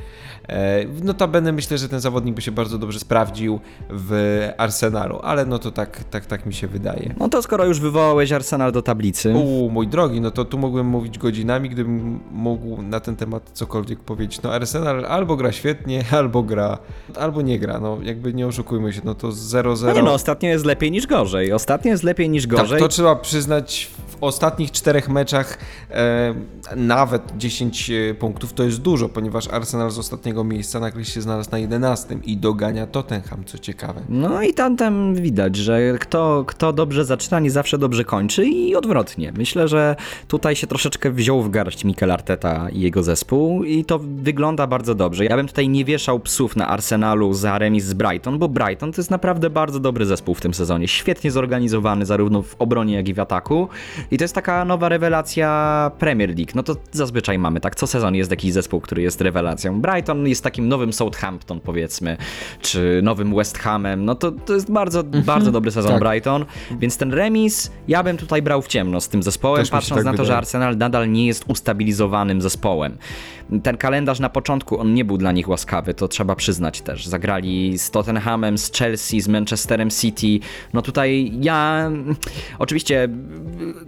E, 0.49 0.85
notabene 1.03 1.51
myślę, 1.51 1.77
że 1.77 1.89
ten 1.89 1.99
zawodnik 1.99 2.26
by 2.33 2.41
się 2.41 2.51
bardzo 2.51 2.77
dobrze 2.77 2.99
sprawdził 2.99 3.59
w 3.89 4.49
Arsenalu, 4.57 5.19
ale 5.23 5.45
no 5.45 5.59
to 5.59 5.71
tak, 5.71 6.03
tak, 6.03 6.25
tak 6.25 6.45
mi 6.45 6.53
się 6.53 6.67
wydaje. 6.67 7.15
No 7.19 7.29
to 7.29 7.41
skoro 7.41 7.65
już 7.65 7.79
wywołałeś 7.79 8.31
Arsenal 8.31 8.71
do 8.71 8.81
tablicy. 8.81 9.33
U, 9.35 9.69
mój 9.69 9.87
drogi, 9.87 10.21
no 10.21 10.31
to 10.31 10.45
tu 10.45 10.57
mógłbym 10.57 10.87
mówić 10.87 11.17
godzinami, 11.17 11.69
gdybym 11.69 12.19
mógł 12.31 12.81
na 12.81 12.99
ten 12.99 13.15
temat 13.15 13.49
cokolwiek 13.53 13.99
powiedzieć. 13.99 14.41
No 14.41 14.53
Arsenal 14.53 15.05
albo 15.05 15.35
gra 15.35 15.51
świetnie, 15.51 16.03
albo 16.19 16.43
gra, 16.43 16.77
albo 17.15 17.41
nie 17.41 17.59
gra, 17.59 17.79
no 17.79 17.97
jakby 18.03 18.33
nie 18.33 18.47
oszukujmy 18.47 18.93
się, 18.93 19.01
no 19.03 19.15
to 19.15 19.27
0-0. 19.27 19.85
No 19.85 19.93
nie 19.93 20.03
no, 20.03 20.13
ostatnio 20.13 20.49
jest 20.49 20.65
lepiej 20.65 20.91
niż 20.91 21.07
gorzej. 21.07 21.53
Ostatnio 21.53 21.91
jest 21.91 22.03
lepiej 22.03 22.29
niż 22.29 22.47
gorzej. 22.47 22.69
Tak, 22.69 22.79
to 22.79 22.87
trzeba 22.87 23.15
przyznać, 23.15 23.91
w 24.07 24.23
ostatnich 24.23 24.71
czterech 24.71 25.09
meczach 25.09 25.57
e, 25.91 26.35
nawet 26.75 27.37
10 27.37 27.91
e, 27.91 28.13
punktów 28.13 28.53
to 28.53 28.63
jest 28.63 28.81
dużo, 28.81 29.09
ponieważ 29.09 29.47
Arsenal 29.47 29.91
z 29.91 29.97
ostatniego 29.97 30.43
miejsca 30.43 30.79
nagle 30.79 31.05
się 31.05 31.21
znalazł 31.21 31.51
na 31.51 31.57
11 31.57 32.16
i 32.25 32.37
dogania 32.37 32.87
Tottenham, 32.87 33.43
co 33.45 33.57
ciekawe. 33.57 34.01
No 34.09 34.41
i 34.41 34.53
tam, 34.53 34.77
tam 34.77 35.15
widać, 35.15 35.55
że 35.55 35.97
kto, 35.99 36.43
kto 36.47 36.73
dobrze 36.73 37.05
zaczyna, 37.05 37.39
nie 37.39 37.51
zawsze 37.51 37.77
dobrze 37.77 38.03
kończy 38.03 38.45
i 38.45 38.75
odwrotnie. 38.75 39.33
Myślę, 39.37 39.67
że 39.67 39.95
tutaj 40.27 40.55
się 40.55 40.67
troszeczkę 40.67 41.11
wziął 41.11 41.41
w 41.41 41.49
garść 41.49 41.83
Mikel 41.85 42.11
Arteta 42.11 42.69
i 42.69 42.79
jego 42.79 43.03
zespół 43.03 43.63
i 43.63 43.85
to 43.85 43.99
wygląda 43.99 44.67
bardzo 44.67 44.95
dobrze. 44.95 45.25
Ja 45.25 45.35
bym 45.35 45.47
tutaj 45.47 45.69
nie 45.69 45.85
wieszał 45.85 46.19
psów 46.19 46.55
na 46.55 46.67
Arsenalu 46.67 47.33
za 47.33 47.57
remis 47.57 47.83
z 47.83 47.93
Brighton, 47.93 48.39
bo 48.39 48.49
Brighton 48.49 48.91
to 48.91 49.01
jest 49.01 49.11
naprawdę 49.11 49.49
bardzo 49.49 49.79
dobry 49.79 50.05
zespół 50.05 50.35
w 50.35 50.41
tym 50.41 50.53
sezonie. 50.53 50.87
Świetnie 50.87 51.31
zorganizowany 51.31 52.05
zarówno 52.05 52.41
w 52.41 52.55
obronie, 52.59 52.95
jak 52.95 53.07
i 53.09 53.13
w 53.13 53.19
ataku. 53.19 53.67
I 54.11 54.17
to 54.17 54.23
jest 54.23 54.35
taka 54.35 54.65
nowa 54.65 54.89
rewelacja 54.89 55.91
Premier 55.99 56.29
League. 56.29 56.51
No 56.55 56.63
to 56.63 56.75
zazwyczaj 56.91 57.39
mamy 57.39 57.59
tak. 57.59 57.75
Co 57.75 57.87
sezon 57.87 58.15
jest 58.15 58.31
jakiś 58.31 58.53
zespół, 58.53 58.81
który 58.81 59.01
jest 59.01 59.21
rewelacją. 59.21 59.81
Brighton 59.81 60.27
jest 60.27 60.43
takim 60.43 60.67
nowym 60.67 60.93
Southampton, 60.93 61.59
powiedzmy, 61.59 62.06
czy 62.61 62.99
nowym 63.03 63.35
West 63.35 63.57
Hamem. 63.57 64.05
No 64.05 64.15
to, 64.15 64.31
to 64.31 64.53
jest 64.53 64.71
bardzo, 64.71 64.99
mhm. 64.99 65.23
bardzo 65.23 65.51
dobry 65.51 65.71
sezon 65.71 65.91
tak. 65.91 65.99
Brighton. 65.99 66.45
Więc 66.79 66.97
ten 66.97 67.13
remis 67.13 67.71
ja 67.87 68.03
bym 68.03 68.17
tutaj 68.17 68.41
brał 68.41 68.61
w 68.61 68.67
ciemno 68.67 69.01
z 69.01 69.09
tym 69.09 69.23
zespołem, 69.23 69.61
Też 69.61 69.69
patrząc 69.69 69.99
tak 69.99 70.05
na 70.05 70.11
to, 70.11 70.17
wydaje. 70.17 70.27
że 70.27 70.37
Arsenal 70.37 70.77
nadal 70.77 71.11
nie 71.11 71.27
jest 71.27 71.45
ustabilizowanym 71.47 72.41
zespołem. 72.41 72.97
Ten 73.63 73.77
kalendarz 73.77 74.19
na 74.19 74.29
początku, 74.29 74.79
on 74.79 74.93
nie 74.93 75.05
był 75.05 75.17
dla 75.17 75.31
nich 75.31 75.49
łaskawy, 75.49 75.93
to 75.93 76.07
trzeba 76.07 76.35
przyznać 76.35 76.81
też. 76.81 77.05
Zagrali 77.05 77.77
z 77.77 77.91
Tottenhamem, 77.91 78.57
z 78.57 78.71
Chelsea, 78.71 79.21
z 79.21 79.27
Manchesterem 79.27 79.89
City. 79.89 80.45
No 80.73 80.81
tutaj 80.81 81.31
ja 81.41 81.91
oczywiście 82.59 83.09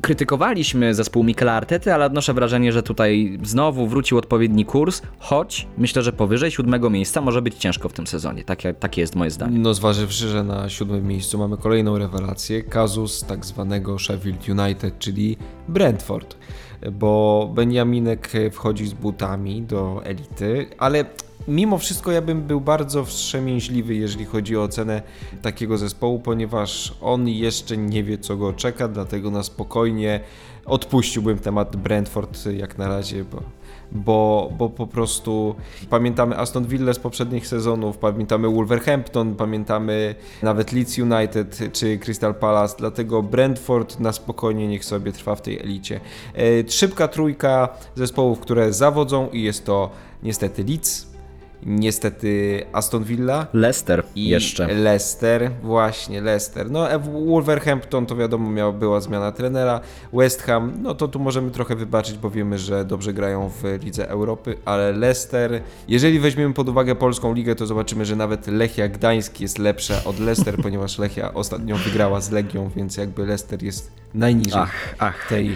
krytykowaliśmy 0.02 0.94
zespół 0.94 1.24
Mikela 1.24 1.54
Artety, 1.54 1.94
ale 1.94 2.06
odnoszę 2.06 2.34
wrażenie, 2.34 2.72
że 2.72 2.84
tutaj 2.84 3.40
znowu 3.44 3.88
wrócił 3.88 4.18
odpowiedni 4.18 4.66
kurs, 4.66 5.02
choć 5.20 5.68
myślę, 5.78 6.02
że 6.02 6.14
powyżej 6.14 6.52
siódmego 6.52 6.90
miejsca 6.90 7.22
może 7.22 7.42
być 7.42 7.56
ciężko 7.56 7.90
w 7.90 7.94
tym 7.94 8.08
sezonie. 8.10 8.44
Takie, 8.44 8.74
takie 8.74 9.02
jest 9.02 9.16
moje 9.16 9.32
zdanie. 9.32 9.60
No 9.60 9.74
zważywszy, 9.74 10.28
że 10.28 10.44
na 10.44 10.70
siódmym 10.70 11.08
miejscu 11.08 11.38
mamy 11.38 11.58
kolejną 11.58 11.98
rewelację, 11.98 12.64
kazus 12.64 13.24
tak 13.24 13.46
zwanego 13.46 14.00
Sheffield 14.00 14.50
United, 14.50 15.00
czyli 15.00 15.38
Brentford 15.68 16.36
bo 16.92 17.52
Benjaminek 17.54 18.32
wchodzi 18.52 18.88
z 18.88 18.94
butami 18.94 19.62
do 19.62 20.02
elity, 20.04 20.68
ale 20.78 21.06
Mimo 21.48 21.78
wszystko 21.78 22.12
ja 22.12 22.22
bym 22.22 22.42
był 22.42 22.62
bardzo 22.62 23.06
wstrzemięźliwy, 23.06 23.96
jeżeli 23.96 24.26
chodzi 24.26 24.58
o 24.58 24.64
ocenę 24.64 25.02
takiego 25.42 25.78
zespołu, 25.78 26.20
ponieważ 26.20 26.94
on 27.02 27.28
jeszcze 27.28 27.78
nie 27.78 28.04
wie, 28.04 28.18
co 28.18 28.38
go 28.38 28.54
czeka, 28.54 28.88
dlatego 28.88 29.32
na 29.32 29.44
spokojnie 29.44 30.20
odpuściłbym 30.66 31.40
temat 31.40 31.76
Brentford 31.76 32.46
jak 32.46 32.78
na 32.78 32.88
razie, 32.88 33.24
bo 33.24 33.44
bo, 33.92 34.52
bo 34.58 34.70
po 34.70 34.88
prostu 34.88 35.56
pamiętamy 35.90 36.38
Aston 36.38 36.66
Villa 36.66 36.94
z 36.94 37.00
poprzednich 37.00 37.48
sezonów, 37.48 37.98
pamiętamy 37.98 38.50
Wolverhampton, 38.50 39.36
pamiętamy 39.36 40.16
nawet 40.44 40.72
Leeds 40.72 40.98
United 40.98 41.60
czy 41.74 41.98
Crystal 41.98 42.36
Palace, 42.36 42.76
dlatego 42.80 43.24
Brentford 43.24 44.00
na 44.00 44.14
spokojnie 44.14 44.68
niech 44.68 44.86
sobie 44.86 45.12
trwa 45.12 45.36
w 45.36 45.42
tej 45.42 45.60
elicie. 45.60 46.00
E, 46.36 46.72
szybka 46.72 47.08
trójka 47.08 47.70
zespołów, 47.96 48.40
które 48.40 48.74
zawodzą 48.74 49.30
i 49.30 49.44
jest 49.44 49.66
to 49.66 49.90
niestety 50.24 50.64
Leeds, 50.64 51.09
niestety 51.64 52.64
Aston 52.74 53.04
Villa. 53.04 53.48
Leicester 53.54 54.04
I 54.16 54.28
jeszcze. 54.28 54.68
Leicester, 54.68 55.52
właśnie 55.64 56.22
Leicester. 56.22 56.72
No 56.72 57.00
Wolverhampton 57.28 58.06
to 58.06 58.16
wiadomo 58.16 58.52
miała, 58.52 58.72
była 58.72 59.02
zmiana 59.02 59.32
trenera. 59.32 59.82
West 60.14 60.42
Ham, 60.42 60.74
no 60.82 60.96
to 60.96 61.08
tu 61.08 61.20
możemy 61.20 61.52
trochę 61.52 61.76
wybaczyć, 61.76 62.18
bo 62.18 62.30
wiemy, 62.30 62.58
że 62.58 62.86
dobrze 62.86 63.14
grają 63.14 63.50
w 63.50 63.84
Lidze 63.84 64.10
Europy, 64.10 64.58
ale 64.66 64.92
Leicester, 64.92 65.62
jeżeli 65.88 66.20
weźmiemy 66.20 66.54
pod 66.54 66.70
uwagę 66.70 66.96
polską 66.96 67.34
ligę, 67.34 67.56
to 67.56 67.68
zobaczymy, 67.68 68.06
że 68.06 68.16
nawet 68.16 68.48
Lechia 68.48 68.88
Gdańsk 68.88 69.42
jest 69.42 69.58
lepsza 69.58 70.04
od 70.06 70.20
Leicester, 70.20 70.58
ponieważ 70.64 70.98
Lechia 71.00 71.34
ostatnio 71.34 71.76
wygrała 71.76 72.22
z 72.22 72.32
Legią, 72.32 72.70
więc 72.76 72.98
jakby 72.98 73.26
Leicester 73.26 73.64
jest 73.64 73.92
najniżej 74.14 74.62
Ach, 74.62 74.96
ach. 75.00 75.28
tej 75.30 75.56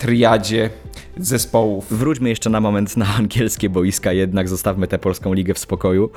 triadzie 0.00 0.70
zespołów. 1.16 1.86
Wróćmy 1.90 2.28
jeszcze 2.28 2.50
na 2.50 2.60
moment 2.60 2.96
na 2.96 3.06
angielskie 3.18 3.70
boiska, 3.70 4.12
jednak 4.12 4.48
zostawmy 4.48 4.86
tę 4.86 4.98
polską 4.98 5.32
ligę 5.32 5.54
w 5.54 5.58
spokoju. 5.58 6.10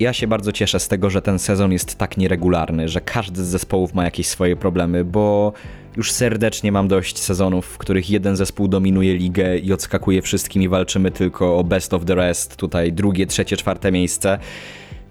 Ja 0.00 0.12
się 0.12 0.26
bardzo 0.26 0.52
cieszę 0.52 0.80
z 0.80 0.88
tego, 0.88 1.10
że 1.10 1.22
ten 1.22 1.38
sezon 1.38 1.72
jest 1.72 1.98
tak 1.98 2.16
nieregularny, 2.16 2.88
że 2.88 3.00
każdy 3.00 3.44
z 3.44 3.46
zespołów 3.46 3.94
ma 3.94 4.04
jakieś 4.04 4.26
swoje 4.26 4.56
problemy, 4.56 5.04
bo 5.04 5.52
już 5.96 6.12
serdecznie 6.12 6.72
mam 6.72 6.88
dość 6.88 7.18
sezonów, 7.18 7.66
w 7.66 7.78
których 7.78 8.10
jeden 8.10 8.36
zespół 8.36 8.68
dominuje 8.68 9.16
ligę 9.16 9.58
i 9.58 9.72
odskakuje 9.72 10.22
wszystkim 10.22 10.62
i 10.62 10.68
walczymy 10.68 11.10
tylko 11.10 11.58
o 11.58 11.64
best 11.64 11.94
of 11.94 12.04
the 12.04 12.14
rest, 12.14 12.56
tutaj 12.56 12.92
drugie, 12.92 13.26
trzecie, 13.26 13.56
czwarte 13.56 13.92
miejsce. 13.92 14.38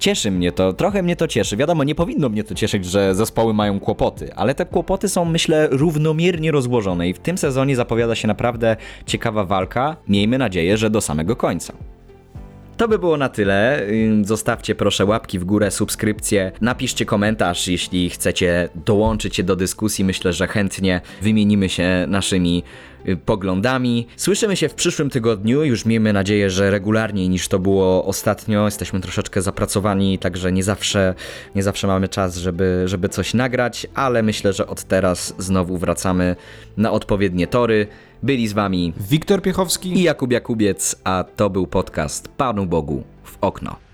Cieszy 0.03 0.31
mnie 0.31 0.51
to, 0.51 0.73
trochę 0.73 1.03
mnie 1.03 1.15
to 1.15 1.27
cieszy. 1.27 1.57
Wiadomo, 1.57 1.83
nie 1.83 1.95
powinno 1.95 2.29
mnie 2.29 2.43
to 2.43 2.55
cieszyć, 2.55 2.85
że 2.85 3.15
zespoły 3.15 3.53
mają 3.53 3.79
kłopoty, 3.79 4.35
ale 4.35 4.55
te 4.55 4.65
kłopoty 4.65 5.09
są, 5.09 5.25
myślę, 5.25 5.67
równomiernie 5.71 6.51
rozłożone 6.51 7.09
i 7.09 7.13
w 7.13 7.19
tym 7.19 7.37
sezonie 7.37 7.75
zapowiada 7.75 8.15
się 8.15 8.27
naprawdę 8.27 8.77
ciekawa 9.05 9.45
walka. 9.45 9.95
Miejmy 10.07 10.37
nadzieję, 10.37 10.77
że 10.77 10.89
do 10.89 11.01
samego 11.01 11.35
końca. 11.35 11.73
To 12.77 12.87
by 12.87 12.99
było 12.99 13.17
na 13.17 13.29
tyle. 13.29 13.81
Zostawcie 14.21 14.75
proszę 14.75 15.05
łapki 15.05 15.39
w 15.39 15.45
górę, 15.45 15.71
subskrypcję, 15.71 16.51
napiszcie 16.61 17.05
komentarz, 17.05 17.67
jeśli 17.67 18.09
chcecie 18.09 18.69
dołączyć 18.85 19.35
się 19.35 19.43
do 19.43 19.55
dyskusji. 19.55 20.05
Myślę, 20.05 20.33
że 20.33 20.47
chętnie 20.47 21.01
wymienimy 21.21 21.69
się 21.69 22.05
naszymi 22.07 22.63
poglądami. 23.25 24.07
Słyszymy 24.17 24.55
się 24.55 24.69
w 24.69 24.73
przyszłym 24.73 25.09
tygodniu. 25.09 25.63
Już 25.63 25.85
miejmy 25.85 26.13
nadzieję, 26.13 26.49
że 26.49 26.71
regularniej 26.71 27.29
niż 27.29 27.47
to 27.47 27.59
było 27.59 28.05
ostatnio. 28.05 28.65
Jesteśmy 28.65 28.99
troszeczkę 28.99 29.41
zapracowani, 29.41 30.19
także 30.19 30.51
nie 30.51 30.63
zawsze, 30.63 31.15
nie 31.55 31.63
zawsze 31.63 31.87
mamy 31.87 32.07
czas, 32.07 32.37
żeby, 32.37 32.83
żeby 32.85 33.09
coś 33.09 33.33
nagrać, 33.33 33.87
ale 33.95 34.23
myślę, 34.23 34.53
że 34.53 34.67
od 34.67 34.83
teraz 34.83 35.35
znowu 35.37 35.77
wracamy 35.77 36.35
na 36.77 36.91
odpowiednie 36.91 37.47
tory. 37.47 37.87
Byli 38.23 38.47
z 38.47 38.53
wami 38.53 38.93
Wiktor 39.09 39.41
Piechowski 39.41 39.93
i 39.93 40.03
Jakub 40.03 40.31
Jakubiec, 40.31 40.95
a 41.03 41.25
to 41.35 41.49
był 41.49 41.67
podcast 41.67 42.27
Panu 42.27 42.65
Bogu 42.65 43.03
w 43.23 43.37
okno. 43.41 43.92